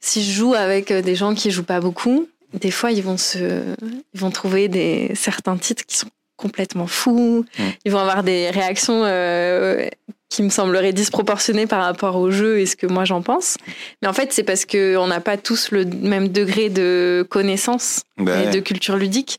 [0.00, 3.18] si je joue avec euh, des gens qui jouent pas beaucoup, des fois, ils vont
[3.18, 3.74] se,
[4.14, 7.44] ils vont trouver des certains titres qui sont complètement fous.
[7.84, 9.86] Ils vont avoir des réactions euh,
[10.30, 13.58] qui me sembleraient disproportionnées par rapport au jeu et ce que moi j'en pense.
[14.00, 18.50] Mais en fait, c'est parce qu'on n'a pas tous le même degré de connaissance et
[18.50, 19.38] de culture ludique.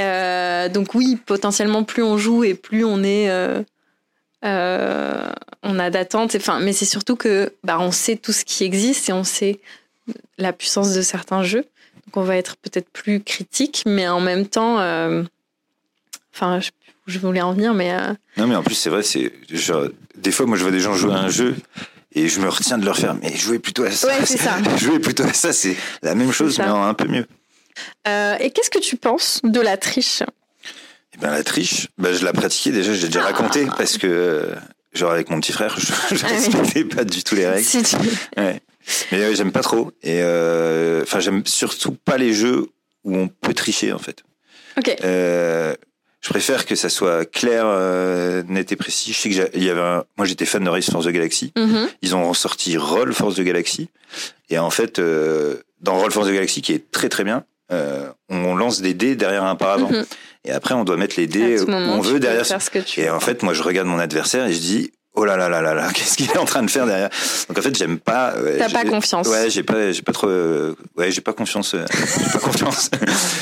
[0.00, 3.62] Euh, donc oui, potentiellement, plus on joue et plus on est, euh,
[5.62, 6.34] on a d'attentes.
[6.34, 9.60] Enfin, mais c'est surtout que bah, on sait tout ce qui existe et on sait
[10.36, 11.64] la puissance de certains jeux.
[12.08, 15.22] Donc on va être peut-être plus critique, mais en même temps, euh,
[16.34, 16.70] enfin, je,
[17.06, 19.30] je voulais en venir, mais euh, Non, mais en plus, c'est vrai, c'est
[20.16, 21.54] des fois, moi, je vois des gens jouer à un jeu
[22.14, 24.06] et je me retiens de leur faire, mais jouez plutôt à ça.
[24.08, 24.56] Ouais, c'est ça.
[24.78, 27.26] jouez plutôt à ça, c'est la même chose, mais en un peu mieux.
[28.08, 30.22] euh, et qu'est-ce que tu penses de la triche?
[31.14, 34.48] Et ben, la triche, ben, je la pratiquais déjà, j'ai déjà raconté parce que,
[34.94, 35.86] genre, avec mon petit frère, je,
[36.16, 36.36] je Ah oui.
[36.36, 37.66] respectais pas du tout les règles.
[37.66, 37.96] Si tu-
[38.40, 38.62] Ouais.
[39.12, 39.90] Mais euh, j'aime pas trop.
[40.02, 42.68] Et euh, enfin, j'aime surtout pas les jeux
[43.04, 44.22] où on peut tricher, en fait.
[44.78, 44.94] Ok.
[45.04, 45.74] Euh,
[46.20, 49.12] je préfère que ça soit clair, euh, net et précis.
[49.12, 51.52] Je sais que il y avait un- moi j'étais fan de Race Force the Galaxy.
[51.56, 51.88] Mhm.
[52.02, 53.88] Ils ont ressorti Roll Force the Galaxy.
[54.50, 58.08] Et en fait, euh, dans Roll Force the Galaxy, qui est très très bien, euh,
[58.30, 59.90] on lance des dés derrière un paravent.
[59.90, 60.04] Mhm.
[60.44, 62.46] Et après, on doit mettre les dés où on veut derrière.
[62.46, 65.24] ce que tu Et en fait, moi, je regarde mon adversaire et je dis, oh
[65.24, 67.10] là là là là là, qu'est-ce qu'il est en train de faire derrière?
[67.48, 68.34] Donc en fait, j'aime pas.
[68.40, 69.26] ouais, T'as pas confiance.
[69.28, 70.28] Ouais, j'ai pas, j'ai pas trop.
[70.28, 71.74] euh, ouais, j'ai pas confiance.
[71.74, 71.84] euh,
[72.18, 72.90] j'ai pas confiance.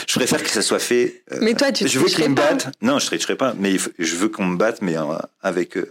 [0.06, 1.22] je préfère que ça soit fait.
[1.32, 2.68] euh, Mais toi, tu je veux qu'ils me battent.
[2.82, 5.02] Non, je tricherai pas, mais je veux qu'on me batte, mais euh,
[5.42, 5.76] avec.
[5.76, 5.86] euh,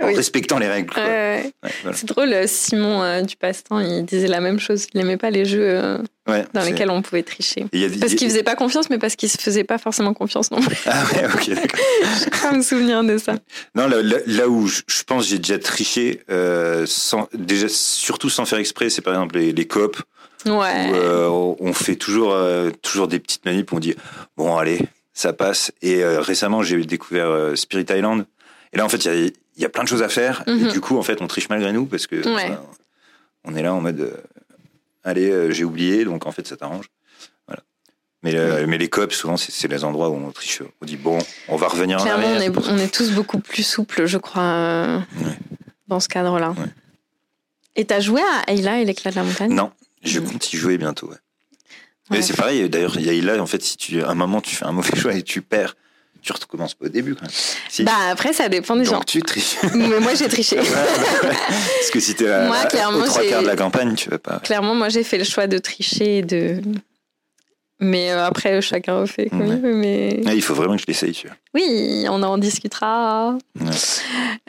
[0.00, 0.14] en Oui.
[0.16, 0.92] respectant les règles.
[0.96, 1.52] Ouais, ouais.
[1.62, 1.96] Ouais, voilà.
[1.96, 4.86] C'est drôle, euh, Simon euh, du Passe-Temps, il disait la même chose.
[4.94, 5.98] Il n'aimait pas les jeux euh,
[6.54, 7.62] dans lesquels on pouvait tricher.
[7.72, 10.50] A Parce a- qu'il faisait pas confiance, mais parce qu'il se faisait pas forcément confiance
[10.50, 10.76] non plus.
[10.86, 11.80] Ah ouais, ok, d'accord.
[12.24, 13.34] Je crois me souvenir de ça.
[13.74, 18.30] Non, là, là, là où je, je pense j'ai déjà triché, euh, sans, déjà surtout
[18.30, 20.00] sans faire exprès, c'est par exemple les, les coops
[20.46, 20.88] Ouais.
[21.28, 23.94] où on- fait toujours euh, toujours des petites manips, on dit
[24.38, 24.80] bon allez,
[25.12, 25.70] ça passe.
[25.82, 28.24] Et récemment, j'ai découvert Spirit Island.
[28.72, 30.42] Et là, en fait, il y a, il y a plein de choses à faire.
[30.46, 30.66] Mhm.
[30.68, 32.56] Et du coup, en fait, on triche malgré nous parce que Ouais.
[33.44, 34.16] on est là en mode euh,
[35.04, 36.86] allez, euh, j'ai oublié, donc en fait, ça t'arrange.
[37.46, 37.62] Voilà.
[38.22, 40.62] Mais, euh, mais les coops, souvent, c'est les endroits où on triche.
[40.80, 43.62] On dit bon, on va revenir en Clairement, on est, on est tous beaucoup plus
[43.62, 45.38] souples, je crois, Ouais.
[45.88, 46.54] dans ce cadre-là.
[47.76, 49.52] Et t'as joué à Ayla et l'éclat de la montagne?
[49.54, 49.70] Non,
[50.02, 50.30] je Mhm.
[50.32, 51.10] compte y jouer bientôt.
[52.10, 54.40] Mais c'est pareil, d'ailleurs, il y a là, en fait, si tu, à un moment,
[54.40, 55.76] tu fais un mauvais choix et tu perds,
[56.22, 57.14] tu recommences pas au début.
[57.14, 57.30] Quand même.
[57.68, 57.82] Si.
[57.84, 59.00] Bah après, ça dépend des gens.
[59.00, 59.56] Tu triches.
[59.74, 60.56] Mais moi, j'ai triché.
[60.58, 61.36] Ouais, ouais, ouais.
[61.78, 64.08] Parce que si t'es à- Moi, à- clairement, aux trois quarts de la campagne, tu
[64.10, 64.38] vas pas.
[64.40, 66.60] Clairement, moi, j'ai fait le choix de tricher et de.
[67.82, 69.54] Mais euh, après, chacun refait comme Ouais.
[69.56, 69.74] il veut.
[69.74, 71.12] Mais Ouais, il faut vraiment que je l'essaye.
[71.12, 71.36] tu vois.
[71.54, 73.38] oui, on en discutera.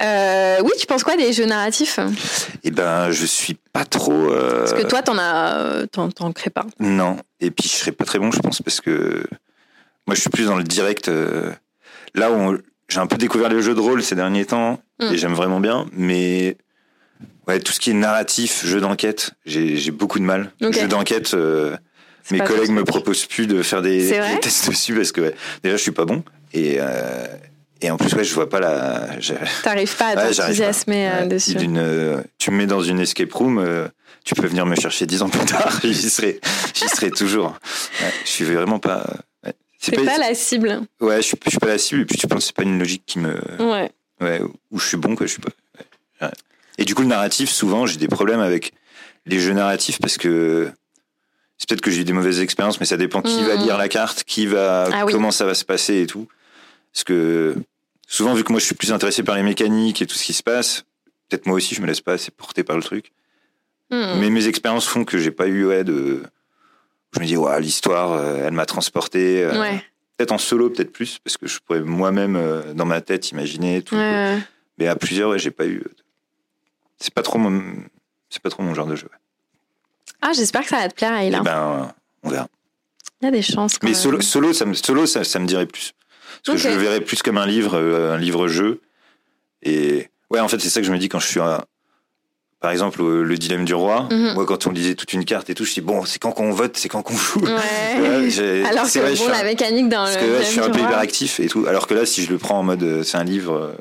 [0.04, 2.00] Euh, oui, tu penses quoi des jeux narratifs?
[2.64, 4.12] Et ben, je suis pas trop.
[4.12, 6.66] euh, Parce que toi, t'en as, t'en, t'en crées pas.
[6.80, 7.18] Non.
[7.40, 9.24] Et puis, je serais pas très bon, je pense, parce que
[10.08, 11.08] moi, je suis plus dans le direct.
[11.08, 11.52] euh,
[12.16, 12.58] Là où
[12.90, 15.14] j'ai un peu découvert les jeux de rôle ces derniers temps, Mm.
[15.14, 16.58] et j'aime vraiment bien, mais
[17.48, 20.52] ouais, tout ce qui est narratif, jeu d'enquête, j'ai beaucoup de mal.
[20.62, 20.74] Ok.
[20.80, 21.76] Jeu d'enquête, euh,
[22.30, 25.82] mes collègues me proposent plus de faire des, tests dessus parce que ouais, déjà, je
[25.82, 26.24] suis pas bon.
[26.54, 27.26] Et, euh,
[27.82, 29.08] et en plus, ouais, je vois pas la.
[29.64, 31.56] T'arrives pas à t'enthousiasmer Ouais, dessus.
[31.56, 31.68] tu
[32.52, 33.66] me mets dans une escape room,
[34.24, 36.40] tu peux venir me chercher dix ans plus tard, j'y serai,
[36.76, 37.58] j'y serai toujours.
[38.02, 39.04] Ouais, je suis vraiment pas.
[39.82, 40.82] C'est pas la cible.
[41.00, 42.02] Ouais, je suis, je suis pas la cible.
[42.02, 43.92] Et puis tu penses que c'est pas une logique qui me, Ouais.
[44.22, 45.26] ouais, où je suis bon quoi.
[45.26, 45.50] Je suis pas.
[46.22, 46.32] ouais.
[46.78, 48.74] Et du coup, le narratif, souvent, j'ai des problèmes avec
[49.26, 50.72] les jeux narratifs parce que
[51.58, 53.64] c'est peut-être que j'ai eu des mauvaises expériences, mais ça dépend qui va Mhm.
[53.64, 55.14] lire la carte, qui va, Ah oui.
[55.14, 56.28] comment ça va se passer et tout.
[56.94, 57.56] Parce que
[58.08, 60.34] souvent, vu que moi je suis plus intéressé par les mécaniques et tout ce qui
[60.34, 60.86] se passe,
[61.30, 63.12] peut-être moi aussi je me laisse pas assez porter par le truc.
[63.90, 64.20] Hmm.
[64.20, 66.24] Mais mes expériences font que j'ai pas eu ouais, de
[67.16, 69.44] je me dis, ouais, l'histoire, euh, elle m'a transporté.
[69.44, 69.84] euh, Ouais.
[70.18, 73.82] Peut-être en solo, peut-être plus, parce que je pourrais moi-même, euh, dans ma tête, imaginer
[73.82, 73.96] tout.
[73.96, 74.38] Ouais.
[74.78, 75.84] Mais à plusieurs, ouais, j'ai pas eu.
[77.00, 77.74] C'est pas trop mon,
[78.30, 79.10] c'est pas trop mon genre de jeu.
[80.22, 81.40] Ah, j'espère que ça va te plaire, Eh Ayla.
[81.42, 81.92] ben,
[82.24, 82.48] on verra.
[83.22, 83.80] Il y a des chances.
[83.80, 84.00] quand Mais même.
[84.00, 85.94] solo, solo, ça me, solo, ça, ça me dirait plus.
[86.46, 88.82] Parce que je le verrais plus comme un livre, un livre-jeu.
[89.64, 91.40] Et ouais, en fait, c'est ça que je me dis quand je suis
[92.62, 94.08] par exemple, au- le dilemme du roi.
[94.12, 94.34] Mhm.
[94.36, 96.52] Moi, quand on lisait toute une carte et tout, je dis bon, c'est quand qu'on
[96.52, 97.42] vote, c'est quand qu'on joue.
[97.42, 97.52] Ouais.
[98.32, 100.22] Ouais, Alors c'est que vrai, bon, un- la mécanique dans Parce le.
[100.22, 101.66] que ouais, je suis un peu hyperactif et tout.
[101.68, 103.74] Alors que là, si je le prends en mode euh, c'est un livre euh,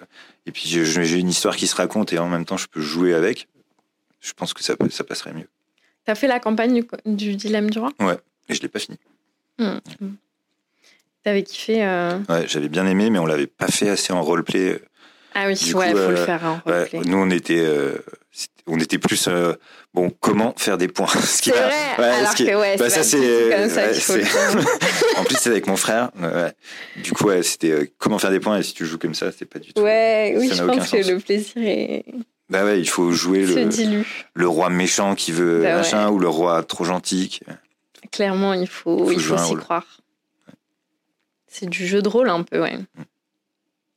[0.46, 3.14] et puis j'ai une histoire qui se raconte et en même temps je peux jouer
[3.14, 3.46] avec,
[4.20, 5.46] je pense que ça, peut- ça passerait mieux.
[6.06, 7.90] T'as fait la campagne du, du Dilemme du Roi?
[8.48, 8.98] Et je l'ai pas fini.
[9.58, 9.76] Hmm.
[11.22, 11.84] T'avais kiffé.
[11.84, 14.80] euh, Ouais, j'avais bien aimé, mais on l'avait pas fait assez en roleplay.
[15.34, 17.98] Ah oui, ouais, coup, faut le euh, faire Ouais, nous, on était, euh,
[18.66, 19.54] on était plus euh,
[19.94, 20.10] bon.
[20.20, 23.02] Comment faire des points Ce qui C'est vrai, ouais, alors qui- que ouais, bah, c'est
[23.02, 24.64] ça c'est tout comme ça ouais, qu'il faut le c'est- faire.
[25.18, 26.10] en plus c'est avec mon frère.
[26.20, 26.52] ouais.
[27.02, 29.44] Du coup, c'était euh, comment faire des points et si tu joues comme ça, c'est
[29.46, 29.82] pas du tout.
[29.82, 31.10] Ouais, oui, je pense que sens.
[31.10, 32.04] le plaisir est...
[32.48, 33.68] Bah ouais, il faut jouer le,
[34.34, 37.28] le roi méchant qui veut Bah machin ou le roi trop gentil.
[37.28, 37.40] qui-
[38.10, 39.86] Clairement, il faut, il faut s'y croire.
[41.46, 42.78] C'est du jeu de rôle un peu, ouais.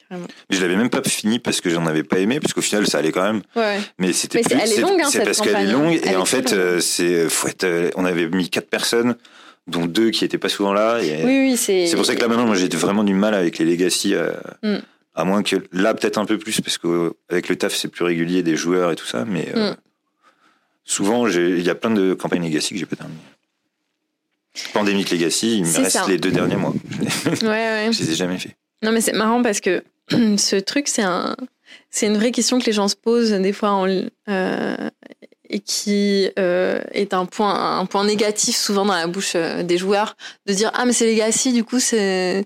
[0.09, 0.27] Carrément.
[0.49, 2.85] Mais je l'avais même pas fini parce que j'en avais pas aimé, parce qu'au final
[2.87, 3.41] ça allait quand même.
[3.55, 3.79] Ouais.
[3.97, 6.53] Mais c'était plus- elle est longue, hein, c'est parce qu'elle est longue et en fait
[6.53, 9.15] euh, c'est faut être, euh, on avait mis quatre personnes,
[9.67, 10.99] dont deux qui étaient pas souvent là.
[11.01, 11.87] Et Oui, oui, c'est.
[11.87, 14.13] c'est pour ça que là maintenant moi j'ai vraiment du mal avec les legacy.
[14.13, 14.31] euh,
[14.61, 14.77] Mm.
[15.15, 18.03] À moins que là peut-être un peu plus parce que avec le taf c'est plus
[18.03, 19.75] régulier des joueurs et tout ça, mais Mm.
[20.83, 23.19] souvent il y a plein de campagnes legacy que j'ai pas terminé.
[24.73, 26.05] Pandemic Legacy, il me reste ça.
[26.07, 26.73] les deux derniers mois.
[27.41, 27.89] Ouais, ouais.
[27.91, 28.55] Je les ai jamais fait.
[28.83, 29.83] Non, mais c'est marrant parce que
[30.37, 31.35] ce truc, c'est un,
[31.89, 33.87] c'est une vraie question que les gens se posent des fois en,
[34.29, 34.89] euh,
[35.49, 39.77] et qui euh, est un point, un point négatif souvent dans la bouche euh, des
[39.77, 42.43] joueurs de dire ah mais c'est Legacy, du coup c'est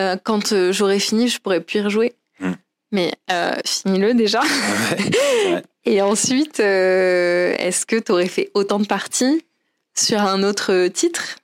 [0.00, 2.14] euh, quand j'aurai fini, je pourrai plus y rejouer.
[2.40, 2.54] Hmm.
[2.90, 3.12] Mais
[3.64, 4.40] finis-le déjà.
[5.44, 5.62] Ouais.
[5.84, 9.44] Et ensuite, est-ce que tu aurais fait autant de parties
[9.94, 11.36] sur un autre titre?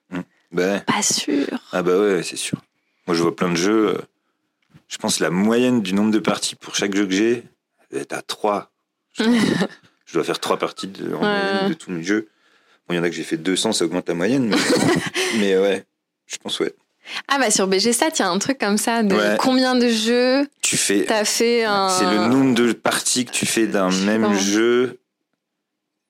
[0.53, 1.47] Bah, Pas sûr.
[1.73, 2.59] Ah bah ouais, c'est sûr.
[3.09, 4.01] Moi, je vois plein de jeux.
[4.89, 7.45] Je pense la moyenne du nombre de parties pour chaque jeu que j'ai,
[7.91, 8.71] elle va être à 3.
[10.07, 11.27] Je, dois faire 3 parties de, en Ouais.
[11.27, 12.29] moyenne de tous mes jeux.
[12.89, 14.49] Bon, il y en a que j'ai fait 200, ça augmente la moyenne.
[14.49, 14.57] Mais,
[15.39, 15.85] mais ouais,
[16.27, 16.75] je pense ouais.
[17.27, 19.37] Ah bah sur BGStat, il y a un truc comme ça de Ouais.
[19.39, 21.05] combien de jeux Tu fais...
[21.05, 21.89] t'as fait un...
[21.91, 24.99] C'est le nombre de parties que tu fais d'un même jeu.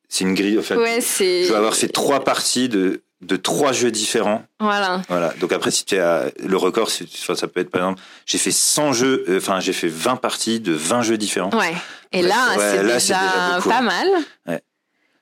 [0.08, 0.58] C'est une grille.
[0.58, 4.44] Ouais, je dois avoir fait 3 parties de, de 3 jeux différents.
[4.60, 5.02] Voilà.
[5.08, 5.34] Voilà.
[5.40, 8.92] Donc après, si tu à le record, ça peut être par exemple, j'ai fait 100
[8.92, 11.50] jeux, euh, enfin j'ai fait 20 parties de 20 jeux différents.
[11.58, 11.74] Ouais.
[12.12, 14.06] Et là, ouais, c'est déjà, déjà pas mal.
[14.46, 14.62] Ouais.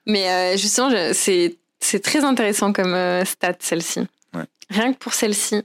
[0.06, 4.00] Mais euh, justement, je- c'est, c'est très intéressant comme euh, stat, celle-ci.
[4.34, 4.44] Ouais.
[4.70, 5.62] Rien que pour celle-ci,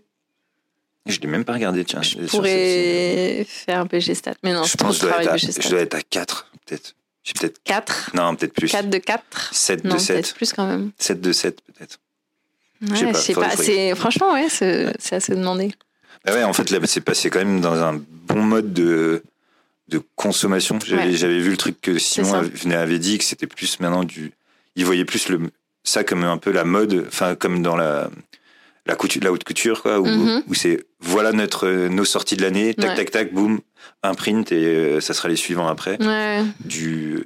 [1.05, 2.01] Je l'ai même pas regardé, tiens.
[2.01, 4.35] je pourrais faire BGStat.
[4.43, 6.95] Mais non, Je pense que je dois, à, je dois être à 4, peut-être.
[7.23, 8.67] J'ai peut-être 4 non, peut-être plus.
[8.67, 10.15] 4 de 4 7 Non, de 7.
[10.15, 10.91] peut-être plus quand même.
[10.97, 11.99] 7 de 7 peut-être.
[12.81, 13.49] Ouais, je sais pas.
[13.95, 15.71] franchement, ouais, c'est, c'est à se demander.
[16.25, 19.23] Bah ouais, en fait là c'est passé quand même dans un bon mode de
[19.87, 20.77] de consommation.
[20.85, 21.39] J'avais Ouais.
[21.39, 21.97] vu le truc que.
[21.97, 24.31] Simon avait, venait avait dit que c'était plus maintenant du
[24.75, 25.39] il voyait plus le
[25.83, 28.09] ça comme un peu la mode, enfin comme dans la
[28.85, 30.43] la couture, la haute couture quoi où, Mhm.
[30.47, 32.95] où c'est voilà notre nos sorties de l'année, tac Ouais.
[32.95, 33.59] tac tac boum,
[34.03, 35.97] un print et euh, ça sera les suivants après.
[36.03, 36.43] Ouais.
[36.63, 37.25] Du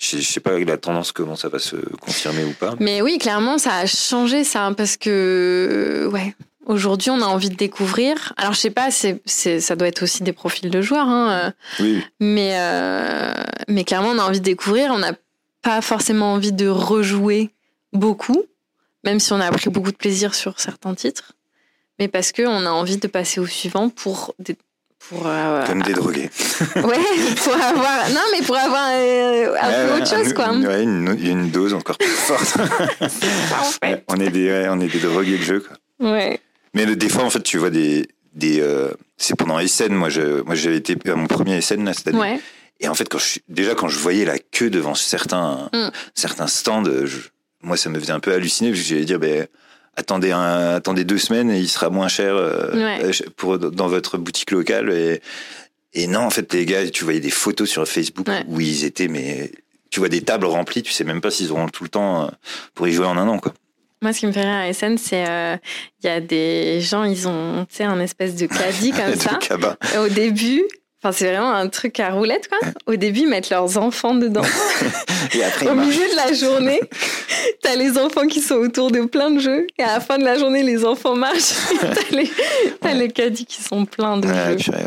[0.00, 2.74] je je sais pas la tendance comment ça va se confirmer ou pas.
[2.80, 6.34] Mais oui, clairement, ça a changé ça parce que ouais.
[6.66, 8.32] Aujourd'hui, on a envie de découvrir.
[8.36, 11.30] Alors, je sais pas, c'est, c'est, ça doit être aussi des profils de joueurs, hein,
[11.30, 11.50] euh,
[11.82, 13.32] Oui, mais, euh,
[13.66, 14.92] mais clairement, on a envie de découvrir.
[14.92, 15.14] On n'a
[15.62, 17.50] pas forcément envie de rejouer
[17.92, 18.44] beaucoup,
[19.04, 21.32] même si on a pris beaucoup de plaisir sur certains titres,
[21.98, 24.56] mais parce que on a envie de passer au suivant pour des-
[25.08, 26.30] pour euh, comme des drogués.
[26.76, 26.82] ouais
[27.44, 30.82] pour avoir non mais pour avoir euh, un peu Ouais, autre chose un- quoi Ouais,
[30.82, 32.56] une, une dose encore plus forte.
[33.82, 34.04] fait.
[34.08, 35.76] on est des on est des drogués de jeu quoi.
[36.12, 36.40] ouais
[36.74, 38.06] Mais le, des fois, en fait, tu vois des.
[38.34, 41.92] des euh, c'est pendant SN, moi, je, moi j'avais été à mon premier SN là,
[41.92, 42.18] cette année.
[42.18, 42.40] ouais
[42.80, 45.88] Et en fait, quand je, déjà, quand je voyais la queue devant certains, Mm.
[46.14, 47.28] certains stands, je-
[47.62, 49.46] moi, ça me faisait un peu halluciner, parce que j'allais dire, ben,
[50.00, 52.98] attendez, un, attendez deux semaines et il sera moins cher euh, Ouais.
[53.04, 54.90] euh, pour, dans votre boutique locale.
[54.92, 55.20] Et,
[55.92, 58.44] et non, en fait, les gars, tu voyais des photos sur Facebook Ouais.
[58.48, 59.50] où ils étaient, mais
[59.90, 62.28] tu vois des tables remplies, tu sais même pas s'ils auront tout le temps euh,
[62.74, 63.52] pour y jouer en un an, quoi.
[64.02, 65.56] Moi, ce qui me fait rire à SN, c'est euh,
[66.02, 69.34] il y a des gens, ils ont un espèce de caddie comme De ça.
[69.40, 69.76] cabas.
[69.98, 70.62] Au début,
[71.02, 72.58] Enfin, c'est vraiment un truc à roulette, quoi.
[72.86, 74.42] Au début, ils mettent leurs enfants dedans.
[75.34, 76.78] Et après, Au milieu de la journée,
[77.62, 79.66] t'as les enfants qui sont autour de plein de jeux.
[79.78, 81.54] Et à la fin de la journée, les enfants marchent.
[81.80, 82.30] T'as les,
[82.82, 84.72] t'as les caddies qui sont pleins de Ouais, jeux.
[84.72, 84.78] ouais.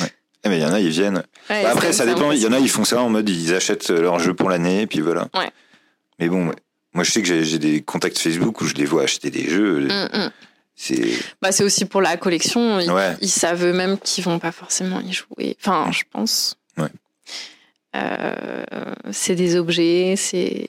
[0.00, 0.06] Ouais.
[0.44, 1.22] Eh, mais il y en a, ils viennent.
[1.48, 2.32] Bah, après, ça dépend.
[2.32, 4.88] Il y en a, ils font ça en mode ils achètent leur jeu pour l'année,
[4.88, 5.28] puis voilà.
[5.36, 5.50] Ouais.
[6.18, 6.50] Mais bon,
[6.94, 9.48] moi, je sais que j'ai j'ai des contacts Facebook où je les vois acheter des
[9.48, 9.82] jeux.
[9.82, 10.30] Mm, mm.
[10.74, 11.12] C'est.
[11.40, 12.80] Bah, c'est aussi pour la collection.
[12.80, 13.16] Ils, Ouais.
[13.20, 15.56] ils savent eux-mêmes qu'ils vont pas forcément y jouer.
[15.60, 16.56] Enfin, je pense.
[16.78, 16.88] Ouais.
[17.94, 18.64] Euh,
[19.10, 20.66] c'est des objets, c'est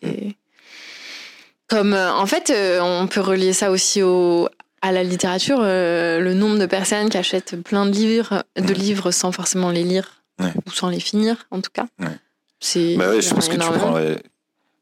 [1.67, 4.49] comme euh, en fait, euh, on peut relier ça aussi au
[4.81, 5.59] à la littérature.
[5.61, 8.73] euh, le nombre de personnes qui achètent plein de livres, de Ouais.
[8.73, 10.51] livres sans forcément les lire Ouais.
[10.65, 11.85] ou sans les finir, en tout cas.
[11.99, 12.07] Ouais.
[12.59, 14.21] C'est Bah je pense que tu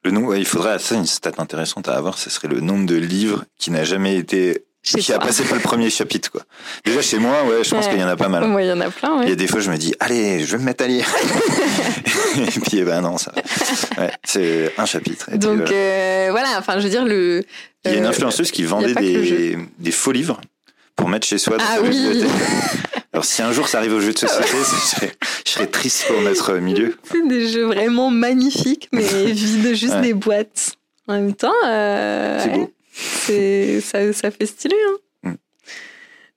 [0.03, 2.95] Le nombre, il faudrait, ça, une stat intéressante à avoir, ce serait le nombre de
[2.95, 6.41] livres qui n'a jamais été, Chez qui a passé pas le premier chapitre, quoi.
[6.83, 7.91] Déjà, chez moi, ouais, je pense Ouais.
[7.91, 8.43] qu'il y en a pas mal.
[8.51, 9.17] Ouais, il y en a plein.
[9.21, 9.31] Il y Ouais.
[9.33, 11.05] a des fois, je me dis, allez, je vais me mettre à lire.
[12.37, 13.31] et puis, eh ben non, ça.
[13.97, 15.29] Ouais, c'est un chapitre.
[15.33, 15.71] Et Donc voilà.
[15.71, 17.43] euh, voilà, enfin, je veux dire le.
[17.85, 20.41] Il y a une euh, influenceuse qui vendait des, des faux livres
[20.95, 22.23] pour mettre chez soi dans Ah oui.
[23.13, 25.11] Alors, si un jour ça arrive au jeu de société, je serais,
[25.45, 26.95] je serais triste pour notre milieu.
[27.11, 30.01] C'est des jeux vraiment magnifiques, mais vides juste Ouais.
[30.01, 30.71] des boîtes.
[31.07, 32.71] En même temps, euh, C'est beau.
[32.93, 34.75] Ça, ça fait stylé.
[35.23, 35.29] Hein.
[35.31, 35.35] Mm.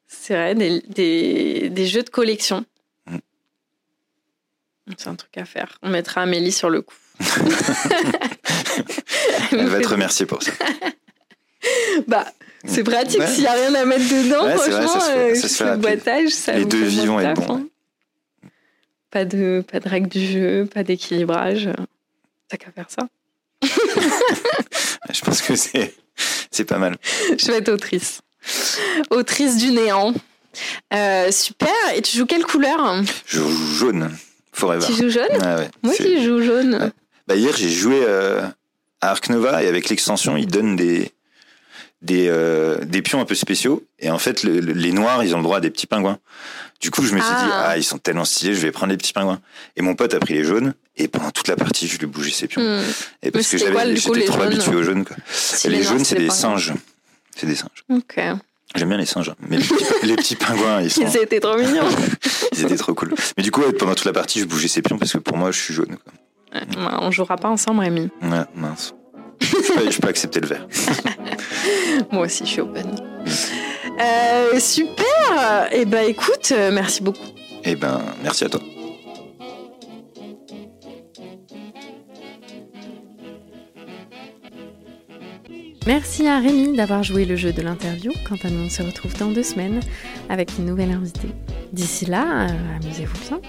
[0.06, 2.64] C'est vrai, des, des, des jeux de collection.
[3.06, 3.18] Mm.
[4.96, 5.78] C'est un truc à faire.
[5.82, 6.94] On mettra Amélie sur le coup.
[9.52, 10.52] Elle va te remercier pour ça.
[12.06, 12.26] Bah,
[12.66, 13.20] c'est pratique.
[13.20, 13.26] Ouais.
[13.26, 15.48] S'il n'y a rien à mettre dedans, Ouais, vrai, franchement, ça se fait- euh, ça
[15.48, 17.68] se le boitage, ça Les deux être taf, bons, hein.
[19.10, 21.70] Pas de, pas de règles du jeu, pas d'équilibrage.
[22.48, 23.08] T'as qu'à faire ça.
[25.10, 25.94] Je pense que c'est,
[26.54, 26.96] c'est pas mal.
[27.38, 28.20] Je vais être autrice.
[29.10, 30.14] Autrice du néant.
[30.92, 31.68] Euh, super.
[31.96, 33.02] Et tu joues quelle couleur?
[33.26, 34.10] Je joue jaune.
[34.52, 34.86] Forever.
[34.86, 35.32] Tu joues jaune?
[35.32, 35.68] Ouais.
[35.82, 36.92] Moi je joue jaune.
[37.26, 38.42] Bah, hier, j'ai joué euh,
[39.00, 41.10] à Arc Nova et avec l'extension, ils donnent des,
[42.04, 43.82] des, euh, des pions un peu spéciaux.
[43.98, 46.18] Et en fait, le- le- les noirs, ils ont le droit à des petits pingouins.
[46.80, 47.42] Du coup, je me suis Ah.
[47.44, 49.40] dit, ah, ils sont tellement stylés, je vais prendre les petits pingouins.
[49.76, 50.74] Et mon pote a pris les jaunes.
[50.96, 52.62] Et pendant toute la partie, je lui bougeais ses pions.
[52.62, 52.82] Hmm.
[53.22, 55.04] Et parce que j'avais, j'étais trop habitué aux jaunes.
[55.04, 55.16] Quoi.
[55.32, 56.72] Si Et les jaunes, c'est des singes.
[57.34, 57.84] C'est des singes.
[57.90, 58.20] Ok.
[58.76, 59.30] J'aime bien les singes.
[59.30, 59.36] hein.
[59.48, 61.88] Mais les petits, les petits pingouins, ils, sont, Ils étaient trop mignons.
[62.52, 63.14] ils étaient trop cool.
[63.36, 65.50] Mais du coup, pendant toute la partie, je bougeais ses pions parce que pour moi,
[65.52, 65.96] je suis jaune.
[65.96, 66.12] Quoi.
[66.60, 68.10] Ouais, on jouera pas ensemble, Rémi.
[68.22, 68.94] Ouais, mince.
[69.40, 70.66] Je peux, je peux accepter le vert.
[72.12, 72.86] Moi aussi, je suis open.
[74.00, 75.68] Euh, super.
[75.72, 77.26] Et ben, écoute, euh, merci beaucoup.
[77.64, 78.60] Eh ben, merci à toi.
[85.86, 88.12] Merci à Rémi d'avoir joué le jeu de l'interview.
[88.26, 89.80] Quant à nous, on se retrouve dans deux semaines
[90.30, 91.28] avec une nouvelle invitée.
[91.72, 93.40] D'ici là, euh, amusez-vous bien.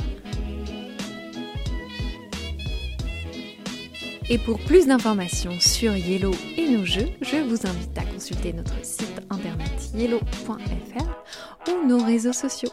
[4.28, 8.84] Et pour plus d'informations sur Yellow et nos jeux, je vous invite à consulter notre
[8.84, 12.72] site internet yellow.fr ou nos réseaux sociaux.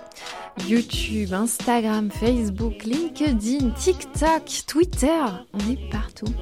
[0.67, 6.33] YouTube, Instagram, Facebook, LinkedIn, TikTok, Twitter, on est partout.